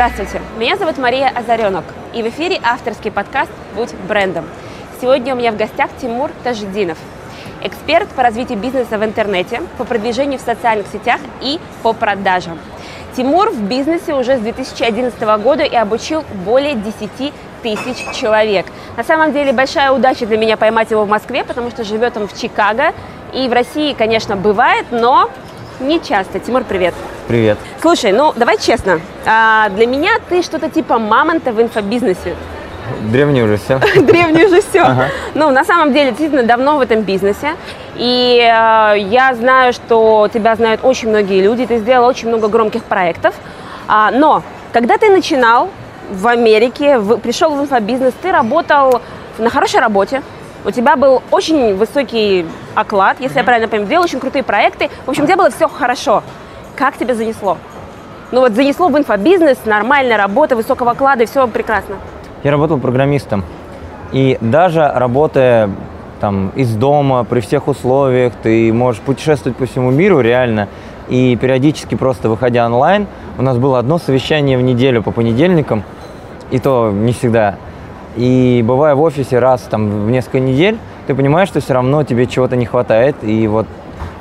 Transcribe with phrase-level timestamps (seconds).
[0.00, 4.46] Здравствуйте, меня зовут Мария Озаренок, и в эфире авторский подкаст «Будь брендом».
[4.98, 6.96] Сегодня у меня в гостях Тимур Тажидинов,
[7.62, 12.58] эксперт по развитию бизнеса в интернете, по продвижению в социальных сетях и по продажам.
[13.14, 18.64] Тимур в бизнесе уже с 2011 года и обучил более 10 тысяч человек.
[18.96, 22.26] На самом деле большая удача для меня поймать его в Москве, потому что живет он
[22.26, 22.94] в Чикаго.
[23.34, 25.30] И в России, конечно, бывает, но
[25.80, 26.38] не часто.
[26.38, 26.94] Тимур, привет.
[27.28, 27.58] Привет.
[27.80, 29.00] Слушай, ну давай честно.
[29.26, 32.34] А, для меня ты что-то типа мамонта в инфобизнесе.
[33.00, 33.78] Древний уже все.
[34.00, 34.80] Древний уже все.
[34.80, 35.08] Ага.
[35.34, 37.54] Ну, на самом деле, действительно давно в этом бизнесе.
[37.96, 41.66] И э, я знаю, что тебя знают очень многие люди.
[41.66, 43.34] Ты сделал очень много громких проектов.
[43.86, 45.70] А, но когда ты начинал
[46.10, 49.00] в Америке, в, пришел в инфобизнес, ты работал
[49.38, 50.22] на хорошей работе.
[50.64, 53.38] У тебя был очень высокий оклад, если mm-hmm.
[53.38, 54.90] я правильно понимаю, делал очень крутые проекты.
[55.06, 56.22] В общем, у тебя было все хорошо.
[56.76, 57.56] Как тебя занесло?
[58.30, 61.96] Ну вот занесло в инфобизнес, нормальная работа, высокого оклада, и все прекрасно.
[62.44, 63.44] Я работал программистом.
[64.12, 65.70] И даже работая
[66.20, 70.68] там из дома, при всех условиях, ты можешь путешествовать по всему миру реально.
[71.08, 73.06] И периодически просто выходя онлайн,
[73.38, 75.82] у нас было одно совещание в неделю по понедельникам,
[76.50, 77.56] и то не всегда.
[78.20, 80.76] И бывая в офисе раз там в несколько недель,
[81.06, 83.16] ты понимаешь, что все равно тебе чего-то не хватает.
[83.22, 83.66] И вот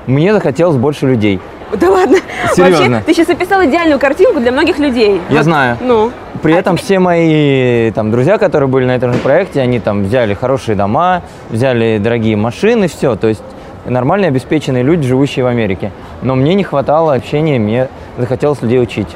[0.07, 1.41] мне захотелось больше людей.
[1.73, 2.17] Да ладно?
[2.55, 2.87] Серьезно.
[2.87, 5.19] Вообще, ты сейчас описал идеальную картинку для многих людей.
[5.29, 5.77] Я вот, знаю.
[5.81, 6.11] Ну.
[6.41, 10.33] При этом все мои там, друзья, которые были на этом же проекте, они там взяли
[10.33, 13.17] хорошие дома, взяли дорогие машины, все.
[13.17, 13.43] То есть
[13.85, 15.91] нормальные обеспеченные люди, живущие в Америке.
[16.21, 19.09] Но мне не хватало общения, мне захотелось людей учить.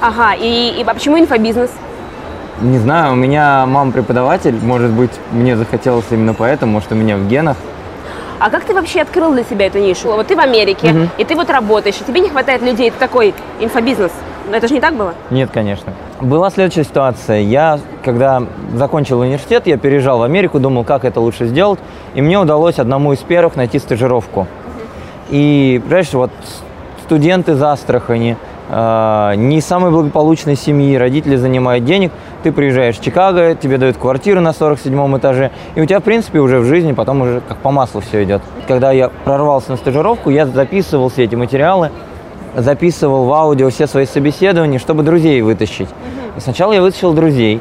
[0.00, 1.70] Ага, и, и а почему инфобизнес?
[2.60, 7.16] Не знаю, у меня мама преподаватель, может быть, мне захотелось именно поэтому, что у меня
[7.16, 7.56] в генах.
[8.38, 10.08] А как ты вообще открыл для себя эту нишу?
[10.08, 11.08] Вот ты в Америке, угу.
[11.18, 14.12] и ты вот работаешь, и тебе не хватает людей, это такой инфобизнес.
[14.50, 15.14] Но это же не так было?
[15.30, 15.92] Нет, конечно.
[16.20, 17.40] Была следующая ситуация.
[17.40, 18.42] Я, когда
[18.74, 21.78] закончил университет, я переезжал в Америку, думал, как это лучше сделать.
[22.14, 24.46] И мне удалось одному из первых найти стажировку.
[25.30, 26.30] И, понимаешь, вот
[27.04, 28.36] студенты из Астрахани,
[28.68, 32.10] э, не самой благополучной семьи, родители занимают денег,
[32.42, 36.40] ты приезжаешь в Чикаго, тебе дают квартиру на 47 этаже, и у тебя, в принципе,
[36.40, 38.42] уже в жизни потом уже как по маслу все идет.
[38.66, 41.90] Когда я прорвался на стажировку, я записывал все эти материалы,
[42.56, 45.88] записывал в аудио все свои собеседования, чтобы друзей вытащить.
[46.36, 47.60] И сначала я вытащил друзей,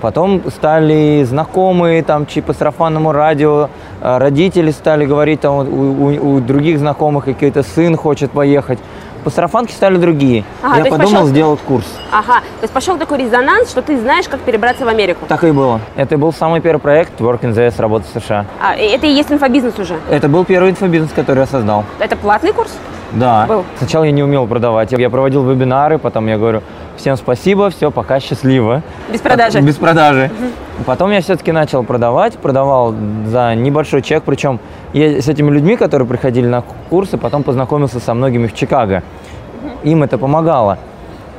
[0.00, 3.68] Потом стали знакомые, там, по сарафанному радио,
[4.00, 8.78] э, родители стали говорить, там, у, у, у других знакомых какой-то сын хочет поехать
[9.28, 10.42] по сарафанке стали другие.
[10.62, 11.26] Ага, я подумал пошел...
[11.26, 11.84] сделать курс.
[12.10, 15.26] Ага, то есть пошел такой резонанс, что ты знаешь, как перебраться в Америку.
[15.28, 15.80] Так и было.
[15.96, 18.46] Это был самый первый проект Work in the US, работа в США.
[18.58, 19.98] А, это и есть инфобизнес уже?
[20.08, 21.84] Это был первый инфобизнес, который я создал.
[21.98, 22.72] Это платный курс?
[23.12, 23.46] Да.
[23.46, 23.64] Был.
[23.78, 24.92] Сначала я не умел продавать.
[24.92, 26.62] Я проводил вебинары, потом я говорю,
[26.96, 28.82] всем спасибо, все, пока, счастливо.
[29.10, 29.60] Без продажи?
[29.60, 30.30] Без продажи.
[30.38, 30.84] Угу.
[30.84, 32.94] Потом я все-таки начал продавать, продавал
[33.26, 34.60] за небольшой чек, причем
[34.92, 39.02] я с этими людьми, которые приходили на курсы, потом познакомился со многими в Чикаго.
[39.84, 40.78] Им это помогало.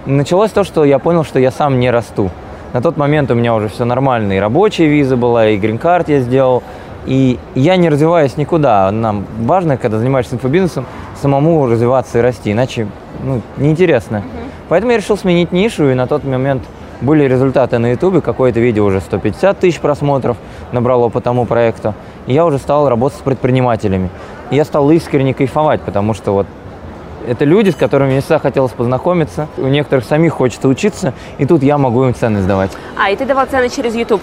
[0.06, 2.32] Началось то, что я понял, что я сам не расту.
[2.74, 6.20] На тот момент у меня уже все нормально, и рабочая виза была, и грин-карт я
[6.20, 6.64] сделал,
[7.10, 8.92] и я не развиваюсь никуда.
[8.92, 10.86] Нам важно, когда занимаешься инфобизнесом,
[11.20, 12.88] самому развиваться и расти, иначе
[13.24, 14.18] ну, неинтересно.
[14.18, 14.50] Uh-huh.
[14.70, 16.62] Поэтому я решил сменить нишу, и на тот момент
[17.02, 20.38] были результаты на ютубе, какое-то видео уже 150 тысяч просмотров
[20.72, 21.96] набрало по тому проекту.
[22.28, 24.12] И я уже стал работать с предпринимателями.
[24.52, 26.46] И я стал искренне кайфовать, потому что вот
[27.28, 29.48] это люди, с которыми мне всегда хотелось познакомиться.
[29.58, 32.72] У некоторых самих хочется учиться, и тут я могу им цены сдавать.
[32.96, 34.22] А, и ты давал цены через YouTube?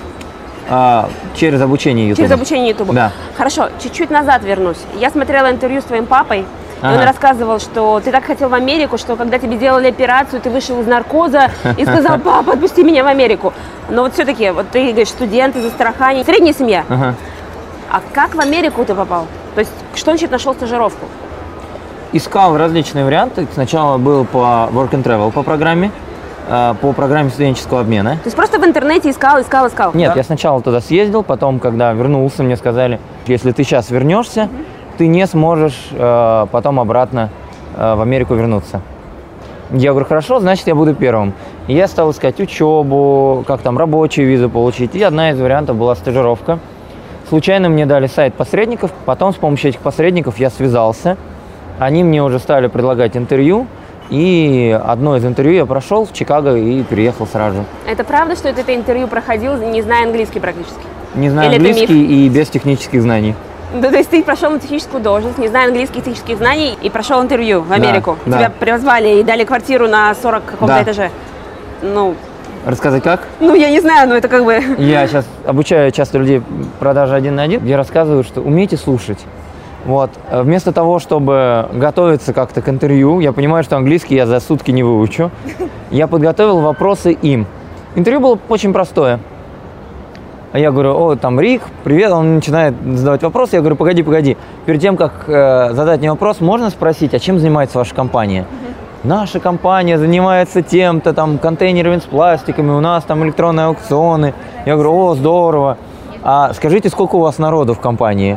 [0.68, 2.24] А, через обучение YouTube.
[2.24, 2.92] Через обучение YouTube.
[2.92, 3.12] Да.
[3.36, 4.78] Хорошо, чуть-чуть назад вернусь.
[4.98, 6.44] Я смотрела интервью с твоим папой,
[6.82, 6.94] Ага.
[6.94, 10.50] И он рассказывал, что ты так хотел в Америку, что когда тебе делали операцию, ты
[10.50, 13.52] вышел из наркоза и сказал, папа, отпусти меня в Америку.
[13.88, 16.84] Но вот все-таки, вот ты говоришь, студенты, застрахование, средняя семья.
[16.88, 17.14] Ага.
[17.90, 19.26] А как в Америку ты попал?
[19.54, 21.06] То есть, что значит нашел стажировку?
[22.12, 23.46] Искал различные варианты.
[23.54, 25.90] Сначала был по Work and Travel по программе.
[26.48, 28.12] Э, по программе студенческого обмена.
[28.12, 29.90] То есть просто в интернете искал, искал, искал?
[29.94, 30.18] Нет, да?
[30.18, 34.50] я сначала туда съездил, потом, когда вернулся, мне сказали, если ты сейчас вернешься, угу.
[34.98, 37.30] ты не сможешь э, потом обратно
[37.76, 38.80] э, в Америку вернуться.
[39.72, 41.34] Я говорю, хорошо, значит, я буду первым.
[41.66, 44.94] И я стал искать учебу, как там рабочую визу получить.
[44.94, 46.60] И одна из вариантов была стажировка.
[47.28, 51.16] Случайно мне дали сайт посредников, потом с помощью этих посредников я связался.
[51.80, 53.66] Они мне уже стали предлагать интервью,
[54.10, 57.64] и одно из интервью я прошел в Чикаго и переехал сразу.
[57.86, 60.80] Это правда, что это интервью проходил, не зная английский практически?
[61.14, 63.34] Не зная Или английский и без технических знаний.
[63.74, 67.20] Да, то есть ты прошел на техническую должность, не зная английских технических знаний, и прошел
[67.20, 68.16] интервью в Америку.
[68.24, 68.54] Да, Тебя да.
[68.58, 70.82] призвали и дали квартиру на 40 каком-то да.
[70.82, 71.10] этаже.
[71.82, 72.14] Ну,
[72.66, 73.20] Рассказать как?
[73.38, 74.60] Ну, я не знаю, но это как бы...
[74.76, 76.42] Я сейчас обучаю часто людей
[76.80, 77.64] продажи один на один.
[77.64, 79.20] Я рассказываю, что умейте слушать.
[79.86, 80.10] Вот.
[80.30, 84.72] Э, вместо того, чтобы готовиться как-то к интервью, я понимаю, что английский я за сутки
[84.72, 85.30] не выучу,
[85.90, 87.46] я подготовил вопросы им.
[87.94, 89.20] Интервью было очень простое.
[90.52, 93.56] А я говорю, о, там Рик, привет, он начинает задавать вопросы.
[93.56, 94.36] Я говорю, погоди, погоди.
[94.64, 98.46] Перед тем, как э, задать мне вопрос, можно спросить, а чем занимается ваша компания?
[99.04, 104.34] Наша компания занимается тем-то, там, контейнерами с пластиками, у нас там электронные аукционы.
[104.64, 105.78] Я говорю, о, здорово.
[106.22, 108.36] А скажите, сколько у вас народу в компании?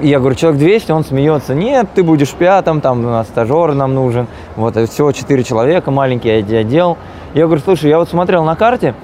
[0.00, 3.94] Я говорю, человек 200, он смеется, нет, ты будешь пятым, там у нас стажер нам
[3.94, 4.26] нужен,
[4.56, 6.98] вот, всего 4 человека, маленький отдел.
[7.32, 8.94] Я говорю, слушай, я вот смотрел на карте,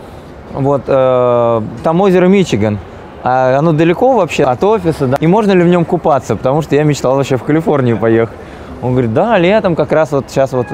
[0.52, 2.78] вот, э, там озеро Мичиган,
[3.22, 6.76] а оно далеко вообще от офиса, да, и можно ли в нем купаться, потому что
[6.76, 8.36] я мечтал вообще в Калифорнию поехать.
[8.82, 10.66] Он говорит, да, летом как раз вот сейчас вот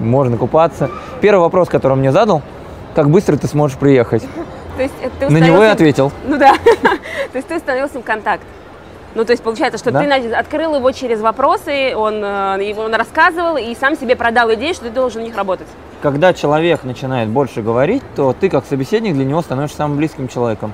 [0.00, 0.88] можно купаться.
[1.20, 2.42] Первый вопрос, который он мне задал,
[2.94, 4.22] как быстро ты сможешь приехать?
[4.76, 6.12] То есть ты На него я ответил.
[6.26, 6.54] Ну да.
[7.32, 8.42] То есть ты установил с ним контакт.
[9.14, 10.00] Ну, то есть получается, что да?
[10.00, 14.84] ты открыл его через вопросы, он, э, он рассказывал и сам себе продал идею, что
[14.84, 15.66] ты должен у них работать.
[16.00, 20.72] Когда человек начинает больше говорить, то ты как собеседник для него становишься самым близким человеком.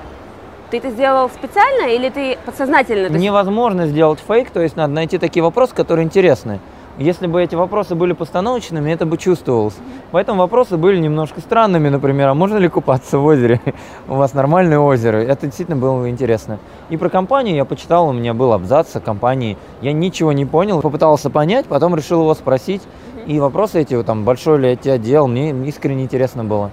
[0.69, 3.07] Ты это сделал специально или ты подсознательно?
[3.15, 6.59] Невозможно сделать фейк, то есть надо найти такие вопросы, которые интересны.
[6.97, 9.75] Если бы эти вопросы были постановочными, это бы чувствовалось.
[10.11, 13.61] Поэтому вопросы были немножко странными, например, а можно ли купаться в озере?
[14.07, 15.17] У вас нормальное озеро.
[15.17, 16.57] Это действительно было интересно.
[16.89, 19.57] И про компанию я почитал, у меня был абзац о компании.
[19.81, 22.81] Я ничего не понял, попытался понять, потом решил его спросить.
[23.27, 26.71] И вопросы эти, там, большой ли эти отдел, мне искренне интересно было.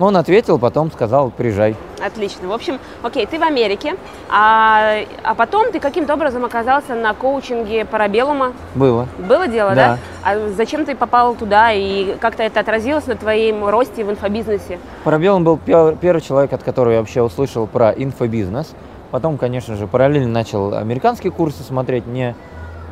[0.00, 1.76] Он ответил, потом сказал, приезжай.
[2.04, 2.48] Отлично.
[2.48, 3.96] В общем, окей, ты в Америке,
[4.30, 8.54] а, а потом ты каким-то образом оказался на коучинге Парабеллума.
[8.74, 9.06] Было.
[9.18, 9.74] Было дело, да?
[9.74, 9.98] да?
[10.24, 14.78] А зачем ты попал туда и как-то это отразилось на твоем росте в инфобизнесе?
[15.04, 18.74] Парабеллум был первый человек, от которого я вообще услышал про инфобизнес.
[19.10, 22.06] Потом, конечно же, параллельно начал американские курсы смотреть.
[22.06, 22.34] Мне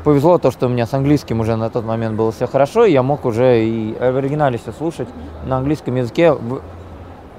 [0.05, 2.93] повезло то, что у меня с английским уже на тот момент было все хорошо, и
[2.93, 5.09] я мог уже и в оригинале все слушать
[5.47, 6.35] на английском языке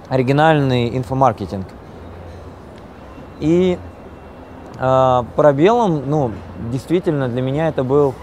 [0.10, 1.68] оригинальный инфомаркетинг.
[3.40, 3.78] И
[4.78, 6.32] э, пробелом, ну,
[6.72, 8.14] действительно, для меня это был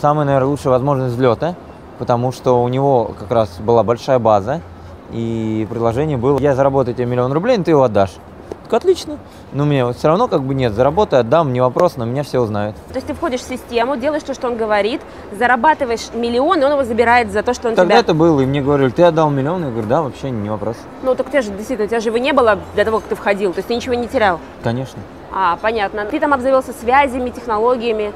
[0.00, 1.54] самый, наверное, лучшая возможность взлета,
[1.98, 4.62] потому что у него как раз была большая база,
[5.10, 8.14] и предложение было, я заработаю тебе миллион рублей, но ты его отдашь
[8.64, 9.18] так отлично.
[9.52, 12.76] Но мне все равно как бы нет, заработай, отдам, не вопрос, но меня все узнают.
[12.88, 15.00] То есть ты входишь в систему, делаешь то, что он говорит,
[15.38, 18.00] зарабатываешь миллион, и он его забирает за то, что он Тогда тебя...
[18.00, 19.64] это было, и мне говорили, ты отдал миллион?
[19.64, 20.76] Я говорю, да, вообще не вопрос.
[21.02, 23.14] Ну, так ты же, действительно, у тебя же его не было до того, как ты
[23.14, 24.40] входил, то есть ты ничего не терял?
[24.62, 25.00] Конечно.
[25.32, 26.04] А, понятно.
[26.04, 28.12] Ты там обзавелся связями, технологиями?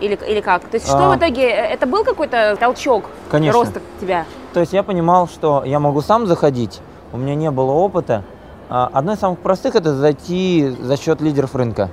[0.00, 0.62] Или, или как?
[0.64, 1.14] То есть что а...
[1.14, 3.60] в итоге, э, это был какой-то толчок Конечно.
[3.60, 4.26] роста тебя?
[4.52, 6.80] То есть я понимал, что я могу сам заходить,
[7.12, 8.22] у меня не было опыта,
[8.76, 11.90] а, одно из самых простых– это зайти за счет лидеров рынка.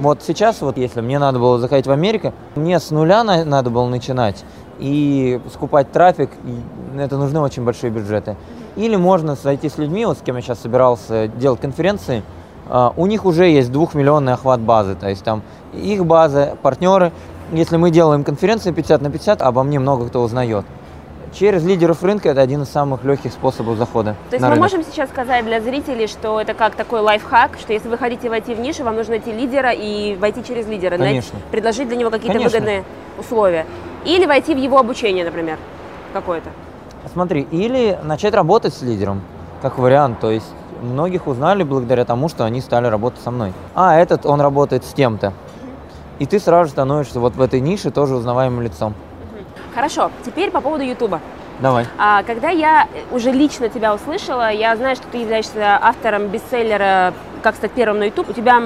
[0.00, 3.70] Вот сейчас, вот если мне надо было заходить в Америку, мне с нуля на, надо
[3.70, 4.44] было начинать
[4.80, 8.34] и скупать трафик, и это нужны очень большие бюджеты.
[8.74, 12.24] Или можно зайти с людьми, вот с кем я сейчас собирался делать конференции,
[12.66, 15.42] Uh, у них уже есть двухмиллионный охват базы, то есть там
[15.74, 17.12] их база, партнеры.
[17.52, 20.64] Если мы делаем конференции 50 на 50, обо мне много кто узнает.
[21.34, 24.14] Через лидеров рынка это один из самых легких способов захода.
[24.30, 24.62] То есть мы рынок.
[24.62, 28.54] можем сейчас сказать для зрителей, что это как такой лайфхак, что если вы хотите войти
[28.54, 31.32] в нишу, вам нужно найти лидера и войти через лидера, Конечно.
[31.32, 32.84] Найти, предложить для него какие-то выгодные
[33.18, 33.66] условия.
[34.04, 35.58] Или войти в его обучение, например,
[36.12, 36.50] какое-то.
[37.12, 39.20] Смотри, или начать работать с лидером,
[39.60, 40.20] как вариант.
[40.20, 40.46] То есть
[40.82, 43.52] многих узнали благодаря тому, что они стали работать со мной.
[43.74, 45.32] А этот, он работает с тем-то.
[46.20, 48.94] И ты сразу становишься вот в этой нише тоже узнаваемым лицом.
[49.74, 51.20] Хорошо, теперь по поводу Ютуба.
[51.60, 51.86] Давай.
[51.98, 57.54] А, когда я уже лично тебя услышала, я знаю, что ты являешься автором бестселлера «Как
[57.54, 58.30] стать первым на YouTube».
[58.30, 58.60] У тебя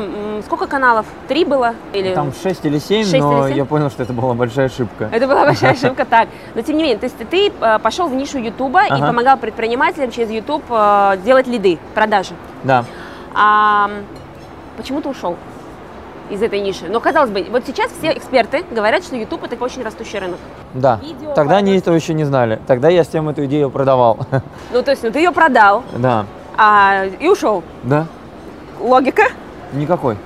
[0.44, 1.04] сколько каналов?
[1.28, 1.74] Три было?
[1.92, 2.14] Или...
[2.14, 3.56] Там шесть или семь, но или 7?
[3.58, 5.10] я понял, что это была большая ошибка.
[5.12, 6.28] Это была большая ошибка, так.
[6.54, 10.10] Но тем не менее, то есть ты э, пошел в нишу Ютуба и помогал предпринимателям
[10.10, 12.32] через YouTube э, делать лиды, продажи.
[12.64, 12.84] Да.
[13.34, 13.90] А,
[14.76, 15.36] почему ты ушел?
[16.30, 16.88] из этой ниши.
[16.88, 20.38] Но казалось бы, вот сейчас все эксперты говорят, что YouTube это очень растущий рынок.
[20.74, 21.00] Да.
[21.02, 22.60] Видео, Тогда они этого еще не знали.
[22.66, 24.18] Тогда я всем эту идею продавал.
[24.72, 25.82] Ну, то есть, ну ты ее продал.
[25.96, 26.26] Да.
[26.56, 27.62] А, и ушел.
[27.84, 28.06] Да.
[28.80, 29.24] Логика?
[29.72, 30.16] Никакой.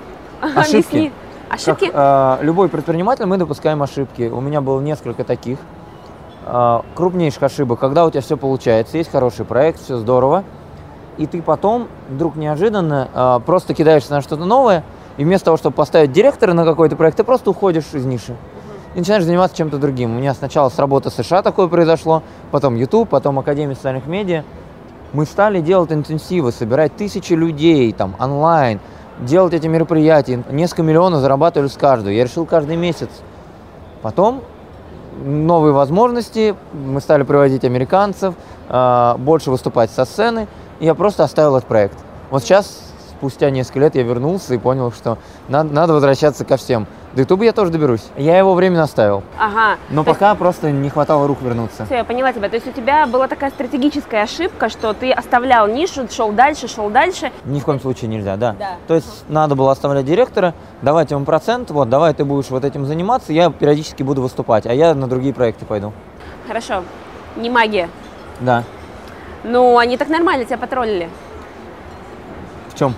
[0.41, 1.13] Ошибки.
[1.49, 1.87] Ошибки?
[1.91, 4.23] Как, э, любой предприниматель, мы допускаем ошибки.
[4.23, 5.59] У меня было несколько таких
[6.47, 10.45] э, крупнейших ошибок, когда у тебя все получается, есть хороший проект, все здорово,
[11.19, 14.83] и ты потом вдруг неожиданно э, просто кидаешься на что-то новое,
[15.19, 18.35] и вместо того, чтобы поставить директора на какой-то проект, ты просто уходишь из ниши.
[18.95, 20.15] И начинаешь заниматься чем-то другим.
[20.15, 24.45] У меня сначала с работы США такое произошло, потом YouTube, потом Академия социальных медиа.
[25.13, 28.81] Мы стали делать интенсивы, собирать тысячи людей там онлайн,
[29.21, 30.43] делать эти мероприятия.
[30.51, 32.13] Несколько миллионов зарабатывали с каждого.
[32.13, 33.09] Я решил каждый месяц.
[34.03, 34.43] Потом
[35.25, 38.35] новые возможности, мы стали приводить американцев,
[38.69, 40.49] а, больше выступать со сцены,
[40.81, 41.97] и я просто оставил этот проект.
[42.31, 42.81] Вот сейчас
[43.11, 45.19] спустя несколько лет я вернулся и понял, что
[45.49, 46.87] надо, надо возвращаться ко всем.
[47.15, 48.05] До Ютуба я тоже доберусь.
[48.17, 49.23] Я его временно оставил.
[49.39, 49.79] Ага.
[49.91, 50.39] Но пока есть...
[50.39, 51.85] просто не хватало рук вернуться.
[51.85, 52.49] Все, я поняла тебя.
[52.49, 56.89] То есть у тебя была такая стратегическая ошибка, что ты оставлял нишу, шел дальше, шел
[56.89, 57.31] дальше.
[57.45, 58.57] Ни в коем случае нельзя, да.
[58.59, 58.77] да.
[58.87, 62.87] То есть надо было оставлять директора, давать ему процент, вот, давай ты будешь вот этим
[62.87, 65.93] заниматься, я периодически буду выступать, а я на другие проекты пойду.
[66.49, 66.83] Хорошо.
[67.37, 67.91] Не магия.
[68.41, 68.65] Да.
[69.45, 71.11] Ну, они так нормально тебя потроллили.
[72.73, 72.95] В чем?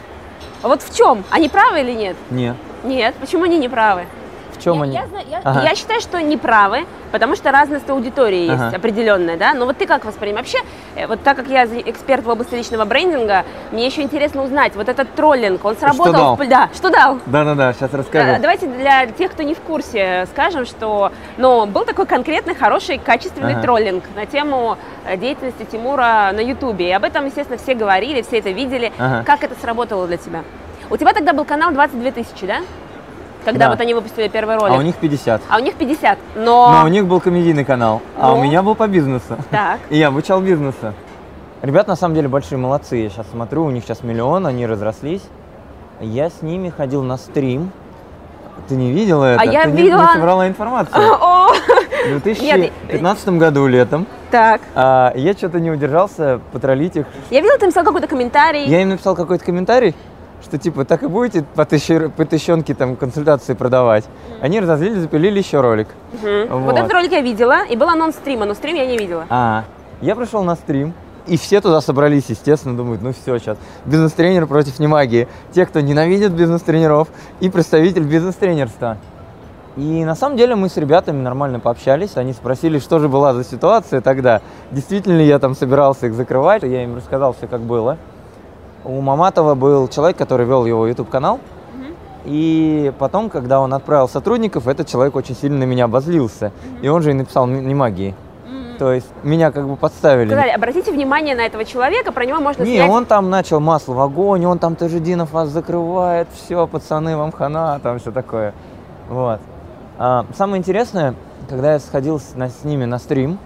[0.63, 1.25] Вот в чем?
[1.31, 2.17] Они правы или нет?
[2.31, 2.57] Нет.
[2.85, 3.15] Нет.
[3.21, 4.07] Почему они не правы?
[4.53, 4.93] В чем я, они?
[4.95, 5.63] Я, я, ага.
[5.63, 8.65] я считаю, что не правы, потому что разность аудитории ага.
[8.65, 9.53] есть определенная, да.
[9.55, 10.47] Но вот ты как воспринимаешь?
[10.47, 10.59] Вообще,
[10.95, 14.89] э, вот так как я эксперт в области личного брендинга, мне еще интересно узнать, вот
[14.89, 16.13] этот троллинг, он сработал?
[16.13, 16.37] Что дал?
[16.37, 16.49] В...
[16.49, 17.19] Да, что дал?
[17.27, 18.33] Да-да-да, сейчас расскажу.
[18.33, 22.99] Да, давайте для тех, кто не в курсе, скажем, что, ну, был такой конкретный, хороший,
[22.99, 23.63] качественный ага.
[23.63, 26.91] троллинг на тему э, деятельности Тимура на Ютубе.
[26.91, 28.93] И об этом, естественно, все говорили, все это видели.
[28.99, 29.25] Ага.
[29.25, 30.45] Как это сработало для тебя?
[30.91, 32.59] У тебя тогда был канал 22 тысячи, да?
[33.45, 33.71] Когда Да.
[33.73, 34.75] вот они выпустили первый ролик.
[34.75, 35.43] А у них 50.
[35.49, 36.19] А у них 50.
[36.37, 36.73] Но...
[36.81, 39.37] Но у них был комедийный канал, а у меня был по бизнесу.
[39.51, 39.81] Так.
[39.91, 40.95] И я обучал бизнесу.
[41.63, 42.97] Ребят на самом деле большие молодцы.
[42.97, 45.23] Я сейчас смотрю, у них сейчас миллион, они разрослись.
[46.01, 47.71] Я с ними ходил на стрим.
[48.69, 49.43] Ты не видела это?
[49.43, 50.03] А я Ты не- видела.
[50.03, 51.03] не собрала информацию.
[52.07, 54.61] В 2015 году летом так.
[54.75, 57.07] а, я что-то не удержался потроллить их.
[57.31, 58.67] Я видела, ты написал какой-то комментарий.
[58.67, 59.95] Я им написал какой-то комментарий,
[60.45, 64.05] что типа так и будете по, тысяче, по тысячонке там консультации продавать.
[64.41, 65.89] Они разозлились, запилили еще ролик.
[66.13, 66.49] Мгм.
[66.49, 66.63] Вот.
[66.65, 66.79] Вот.
[66.79, 69.27] этот ролик я видела, и был анонс стрима, но стрим я не видела.
[69.31, 69.65] А,
[70.01, 70.93] я пришел на стрим,
[71.27, 75.27] и все туда собрались, естественно, думают, ну все, сейчас бизнес-тренер против немагии.
[75.53, 77.09] Те, кто ненавидит бизнес-тренеров,
[77.41, 78.99] и представитель бизнес-тренерства.
[79.77, 83.43] И на самом деле мы с ребятами нормально пообщались, они спросили, что же была за
[83.43, 87.99] ситуация тогда, действительно ли я там собирался их закрывать, я им рассказал все, как было.
[88.85, 91.41] У Маматова был человек, который вел его YouTube-канал,
[92.25, 97.03] и потом, когда он отправил сотрудников, этот человек очень сильно на меня обозлился, и он
[97.03, 98.15] же и написал не магии.
[98.79, 100.29] То есть меня как бы подставили.
[100.29, 102.91] Сказали, обратите внимание на этого человека, про него можно Не, снять.
[102.91, 107.79] он там начал масло в огонь, он там Тажидинов вас закрывает, все, пацаны, вам хана,
[107.83, 108.53] там все такое.
[109.09, 109.39] Вот.
[109.97, 111.15] А, самое интересное,
[111.49, 113.39] когда я сходил с, на- с ними на стрим,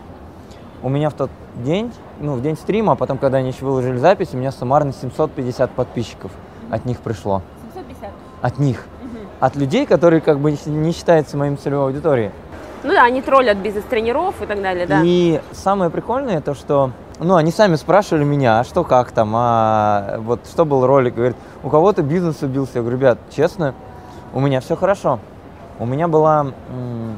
[0.82, 3.98] у меня в тот день, ну, в день стрима, а потом, когда они еще выложили
[3.98, 6.30] запись, у меня суммарно 750 подписчиков
[6.70, 7.42] от них пришло.
[7.74, 8.10] 750.
[8.42, 8.84] От них.
[9.40, 12.30] От людей, которые как бы не считаются моим целевой аудиторией.
[12.84, 15.00] Ну да, они троллят бизнес-тренеров и так далее, да.
[15.02, 20.18] И самое прикольное то, что, ну, они сами спрашивали меня, а что как там, а
[20.18, 22.72] вот что был ролик, говорит, у кого-то бизнес убился.
[22.76, 23.74] Я говорю, ребят, честно,
[24.32, 25.18] у меня все хорошо.
[25.80, 27.16] У меня была м,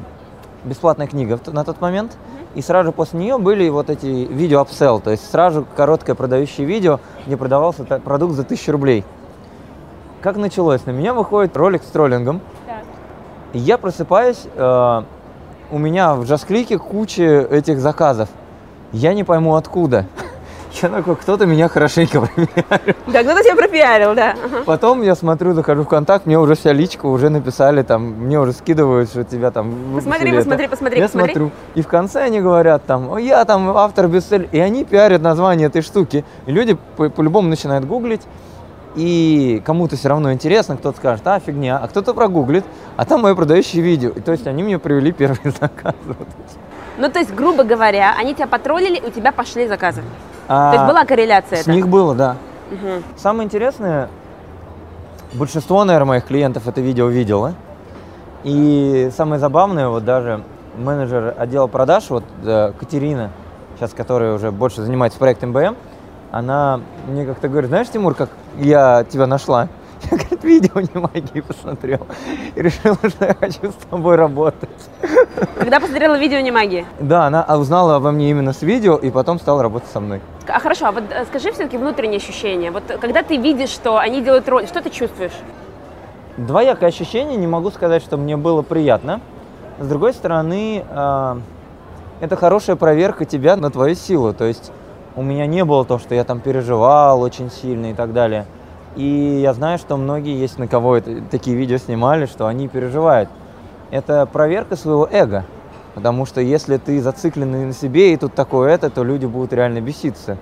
[0.63, 2.17] бесплатная книга на тот момент,
[2.55, 6.65] и сразу же после нее были вот эти видео апсел, то есть сразу короткое продающее
[6.65, 9.05] видео, где продавался продукт за 1000 рублей.
[10.21, 10.85] Как началось?
[10.85, 12.83] На меня выходит ролик с троллингом, Так.
[13.53, 15.01] и я просыпаюсь, э,
[15.71, 18.29] у меня в джаз-клике куча этих заказов.
[18.91, 20.05] Я не пойму откуда.
[20.81, 22.97] Я такой, кто-то меня хорошенько проверяет.
[23.07, 24.31] Да, кто-то тебя пропиарил, да.
[24.43, 24.63] Ага.
[24.65, 28.53] Потом я смотрю, захожу в контакт, мне уже вся личка уже написали, там, мне уже
[28.53, 30.37] скидывают, что тебя там Посмотри, выпустили это.
[30.43, 31.33] посмотри, посмотри, Я посмотри.
[31.33, 31.51] смотрю.
[31.75, 34.47] И в конце они говорят там, «О, я там автор бестселлера.
[34.51, 36.25] И они пиарят название этой штуки.
[36.45, 38.21] И люди по- по-любому начинают гуглить.
[38.95, 42.65] И кому-то все равно интересно, кто-то скажет, а, фигня, а кто-то прогуглит,
[42.97, 44.09] а там мое продающее видео.
[44.09, 45.95] И то есть они мне привели первый заказ.
[46.05, 46.27] Вот.
[46.97, 50.01] Ну, то есть, грубо говоря, они тебя потроллили, у тебя пошли заказы.
[50.53, 51.71] А То есть была корреляция С это?
[51.71, 52.35] них было, да.
[52.71, 53.03] Мгм.
[53.15, 54.09] Самое интересное,
[55.31, 57.53] большинство, наверное, моих клиентов это видео видело.
[58.43, 60.43] И самое забавное, вот даже
[60.75, 63.29] менеджер отдела продаж, вот э, Катерина,
[63.77, 65.77] сейчас которая уже больше занимается проектом МБМ,
[66.31, 69.69] она мне как-то говорит, знаешь, Тимур, как я тебя нашла?
[70.11, 72.07] Я, говорит, видео не магии посмотрел
[72.55, 74.69] и решила, что я хочу с тобой работать.
[75.55, 76.85] Когда посмотрела видео не магии.
[76.99, 80.19] Да, она узнала обо мне именно с видео и потом стала работать со мной.
[80.47, 82.71] А хорошо, а вот э, скажи все-таки внутренние ощущения.
[82.71, 85.33] Вот когда ты видишь, что они делают роль, что ты чувствуешь?
[86.37, 89.21] Двоякое ощущение, не могу сказать, что мне было приятно.
[89.79, 91.35] С другой стороны, э,
[92.21, 94.33] это хорошая проверка тебя на твою силу.
[94.33, 94.71] То есть
[95.15, 98.45] у меня не было то, что я там переживал очень сильно и так далее.
[98.95, 103.29] И я знаю, что многие есть на кого это, такие видео снимали, что они переживают.
[103.89, 105.45] Это проверка своего эго.
[105.93, 109.81] Потому что если ты зацикленный на себе и тут такое это, то люди будут реально
[109.81, 110.37] беситься.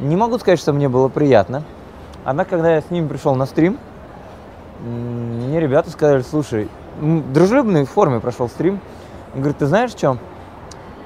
[0.00, 1.62] Не могу сказать, что мне было приятно.
[2.24, 3.78] Однако, когда я с ним пришел на стрим,
[4.80, 6.68] мне ребята сказали, слушай,
[7.00, 8.80] в дружелюбной форме прошел стрим.
[9.34, 10.18] Он говорит, ты знаешь, что?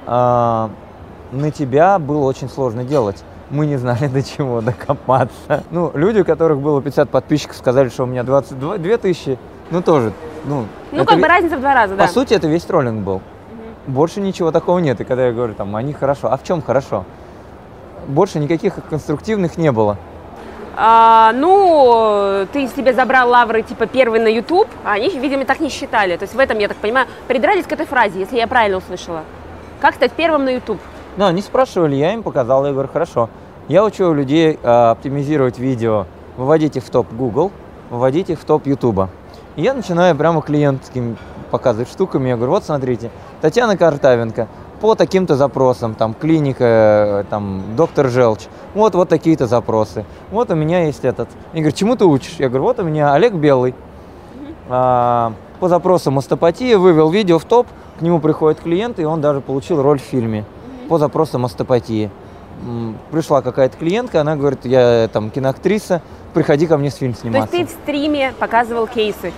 [0.05, 0.69] А,
[1.31, 3.23] на тебя было очень сложно делать.
[3.49, 5.63] Мы не знали, до чего докопаться.
[5.69, 9.37] Ну, люди, у которых было 50 подписчиков, сказали, что у меня 22 тысячи.
[9.71, 10.13] Ну, тоже,
[10.45, 10.65] ну...
[10.91, 12.05] Ну, как бы разница в два раза, да.
[12.05, 13.21] По сути, это весь троллинг был.
[13.87, 15.01] Больше ничего такого нет.
[15.01, 16.31] И когда я говорю, там, они хорошо.
[16.31, 17.05] А в чем хорошо?
[18.07, 19.97] Больше никаких конструктивных не было.
[20.75, 25.69] А, ну, ты себе забрал лавры, типа, первый на YouTube, а они, видимо, так не
[25.69, 26.17] считали.
[26.17, 29.21] То есть в этом, я так понимаю, придрались к этой фразе, если я правильно услышала.
[29.81, 30.79] Как стать первым на YouTube?
[31.17, 33.29] Ну, они спрашивали, я им показал, я говорю, хорошо.
[33.67, 37.51] Я учу людей а, оптимизировать видео, выводить их в топ Google,
[37.91, 39.09] выводить их в топ YouTube.
[39.55, 41.17] И я начинаю прямо клиентским
[41.53, 42.29] показывать штуками.
[42.29, 44.47] Я говорю, вот смотрите, Татьяна Картавенко
[44.81, 50.03] по таким-то запросам, там, клиника, э, там, доктор Желчь, вот, вот такие-то запросы.
[50.31, 51.29] Вот у меня есть этот.
[51.53, 52.35] Я говорю, чему ты учишь?
[52.39, 53.75] Я говорю, вот у меня Олег Белый.
[54.67, 57.67] А, по запросам остеопатия вывел видео в топ,
[57.99, 60.43] к нему приходит клиент, и он даже получил роль в фильме
[60.89, 62.09] по запросам остеопатии.
[63.11, 66.01] Пришла какая-то клиентка, она говорит, я там киноактриса,
[66.33, 67.51] приходи ко мне с фильм сниматься.
[67.51, 69.31] То есть ты в стриме показывал кейсы?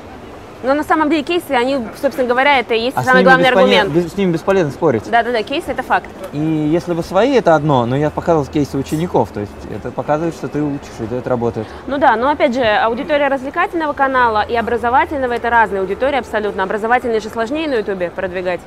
[0.66, 3.92] Но на самом деле кейсы, они, собственно говоря, это и есть а самый главный аргумент.
[3.92, 5.04] Без, с ними бесполезно спорить.
[5.10, 6.08] Да-да-да, кейсы это факт.
[6.34, 10.34] И если бы свои, это одно, но я показывал кейсы учеников, то есть это показывает,
[10.34, 11.68] что ты учишь, и это работает.
[11.86, 16.64] Ну да, но опять же, аудитория развлекательного канала и образовательного это разные аудитории абсолютно.
[16.64, 18.62] Образовательные же сложнее на ютубе продвигать.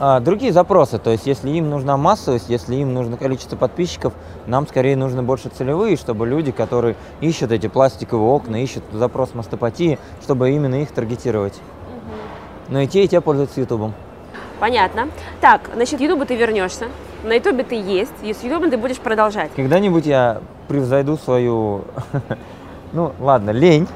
[0.00, 4.12] А, другие запросы, то есть если им нужна массовость, если им нужно количество подписчиков,
[4.46, 9.98] нам скорее нужно больше целевые, чтобы люди, которые ищут эти пластиковые окна, ищут запрос мастопатии,
[10.22, 11.54] чтобы именно их таргетировать.
[11.54, 12.72] Угу.
[12.74, 13.92] Но и те, и те пользуются Ютубом.
[14.60, 15.08] Понятно.
[15.40, 16.86] Так, значит, Ютубу ты вернешься,
[17.24, 19.50] на Ютубе ты есть, и с Ютубом ты будешь продолжать.
[19.56, 21.82] Когда-нибудь я превзойду свою,
[22.92, 23.88] ну ладно, лень,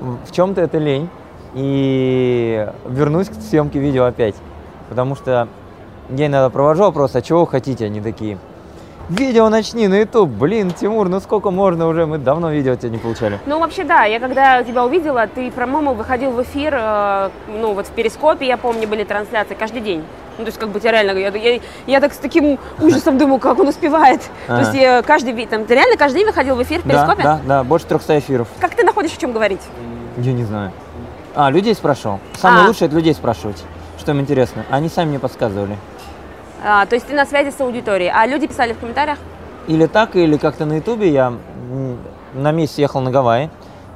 [0.00, 1.08] в чем-то это лень,
[1.54, 4.34] и вернусь к съемке видео опять.
[4.88, 5.48] Потому что
[6.10, 8.38] я иногда провожу вопрос, а чего вы хотите, они такие.
[9.08, 10.30] Видео начни на YouTube.
[10.30, 12.06] Блин, Тимур, ну сколько можно уже?
[12.06, 13.38] Мы давно видео тебя не получали.
[13.46, 14.04] Ну, вообще, да.
[14.04, 18.56] Я когда тебя увидела, ты, по-моему, выходил в эфир, э, ну, вот в Перископе, я
[18.56, 20.02] помню, были трансляции каждый день.
[20.38, 23.38] Ну, то есть, как бы, тебя реально, я, я, я так с таким ужасом думаю,
[23.38, 24.22] как он успевает.
[24.48, 24.56] Ага.
[24.56, 27.22] То есть, я каждый там, ты реально каждый день выходил в эфир в Перископе?
[27.22, 28.48] Да, да, да, больше 300 эфиров.
[28.58, 29.62] Как ты находишь, о чем говорить?
[30.18, 30.72] Я не знаю.
[31.36, 32.18] А, людей спрашивал.
[32.34, 32.68] Самое а.
[32.68, 33.62] лучшее– это людей спрашивать
[34.06, 34.64] что им интересно.
[34.70, 35.76] Они сами мне подсказывали.
[36.64, 38.12] А, то есть ты на связи с аудиторией.
[38.14, 39.18] А люди писали в комментариях?
[39.66, 41.32] Или так, или как-то на ютубе я
[42.32, 43.50] на месяц ехал на Гавайи,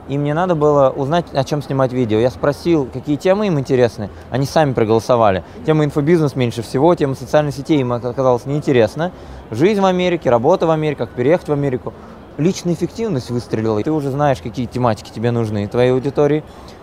[0.09, 2.19] и мне надо было узнать, о чем снимать видео.
[2.19, 4.11] Я спросил, какие темы им интересны.
[4.33, 5.45] Они сами проголосовали.
[5.65, 9.13] Тема инфобизнес меньше всего, тема социальной сети им оказалось неинтересно.
[9.53, 11.93] Жизнь в Америке, работа в Америке, как переехать в Америку.
[12.37, 13.81] Личная эффективность выстрелила.
[13.81, 16.43] Ты уже знаешь, какие тематики тебе нужны твоей аудитории.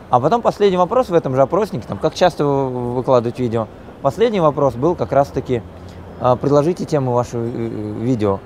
[0.10, 3.68] А потом последний вопрос в этом же опроснике, там, как часто вы выкладываете видео.
[4.02, 5.62] Последний вопрос был как раз-таки,
[6.22, 8.40] а, предложите тему вашего э, э, видео.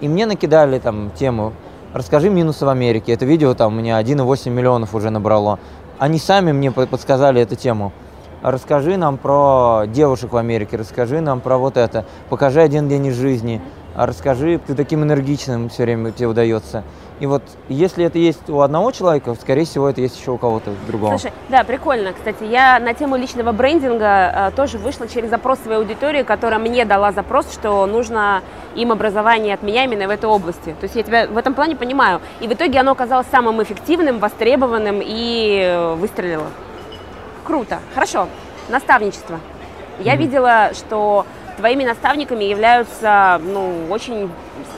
[0.00, 1.54] И мне накидали там тему,
[1.92, 3.12] расскажи минусы в Америке.
[3.12, 5.58] Это видео там у меня 1,8 миллионов уже набрало.
[5.98, 7.92] Они сами мне подсказали эту тему.
[8.40, 13.16] Расскажи нам про девушек в Америке, расскажи нам про вот это, покажи один день из
[13.16, 13.60] жизни,
[13.96, 16.84] расскажи, ты таким энергичным все время тебе удается.
[17.20, 20.72] И вот если это есть у одного человека, скорее всего, это есть еще у кого-то
[20.86, 21.18] другого.
[21.18, 22.12] Слушай, да, прикольно.
[22.12, 26.84] Кстати, я на тему личного брендинга э, тоже вышла через запрос своей аудитории, которая мне
[26.84, 28.42] дала запрос, что нужно
[28.76, 30.76] им образование от меня именно в этой области.
[30.78, 32.20] То есть я тебя в этом плане понимаю.
[32.40, 36.46] И в итоге оно оказалось самым эффективным, востребованным и э, выстрелило.
[37.44, 37.80] Круто.
[37.94, 38.28] Хорошо.
[38.68, 39.40] Наставничество.
[39.98, 40.18] Я mm-hmm.
[40.18, 41.26] видела, что
[41.56, 44.30] твоими наставниками являются ну, очень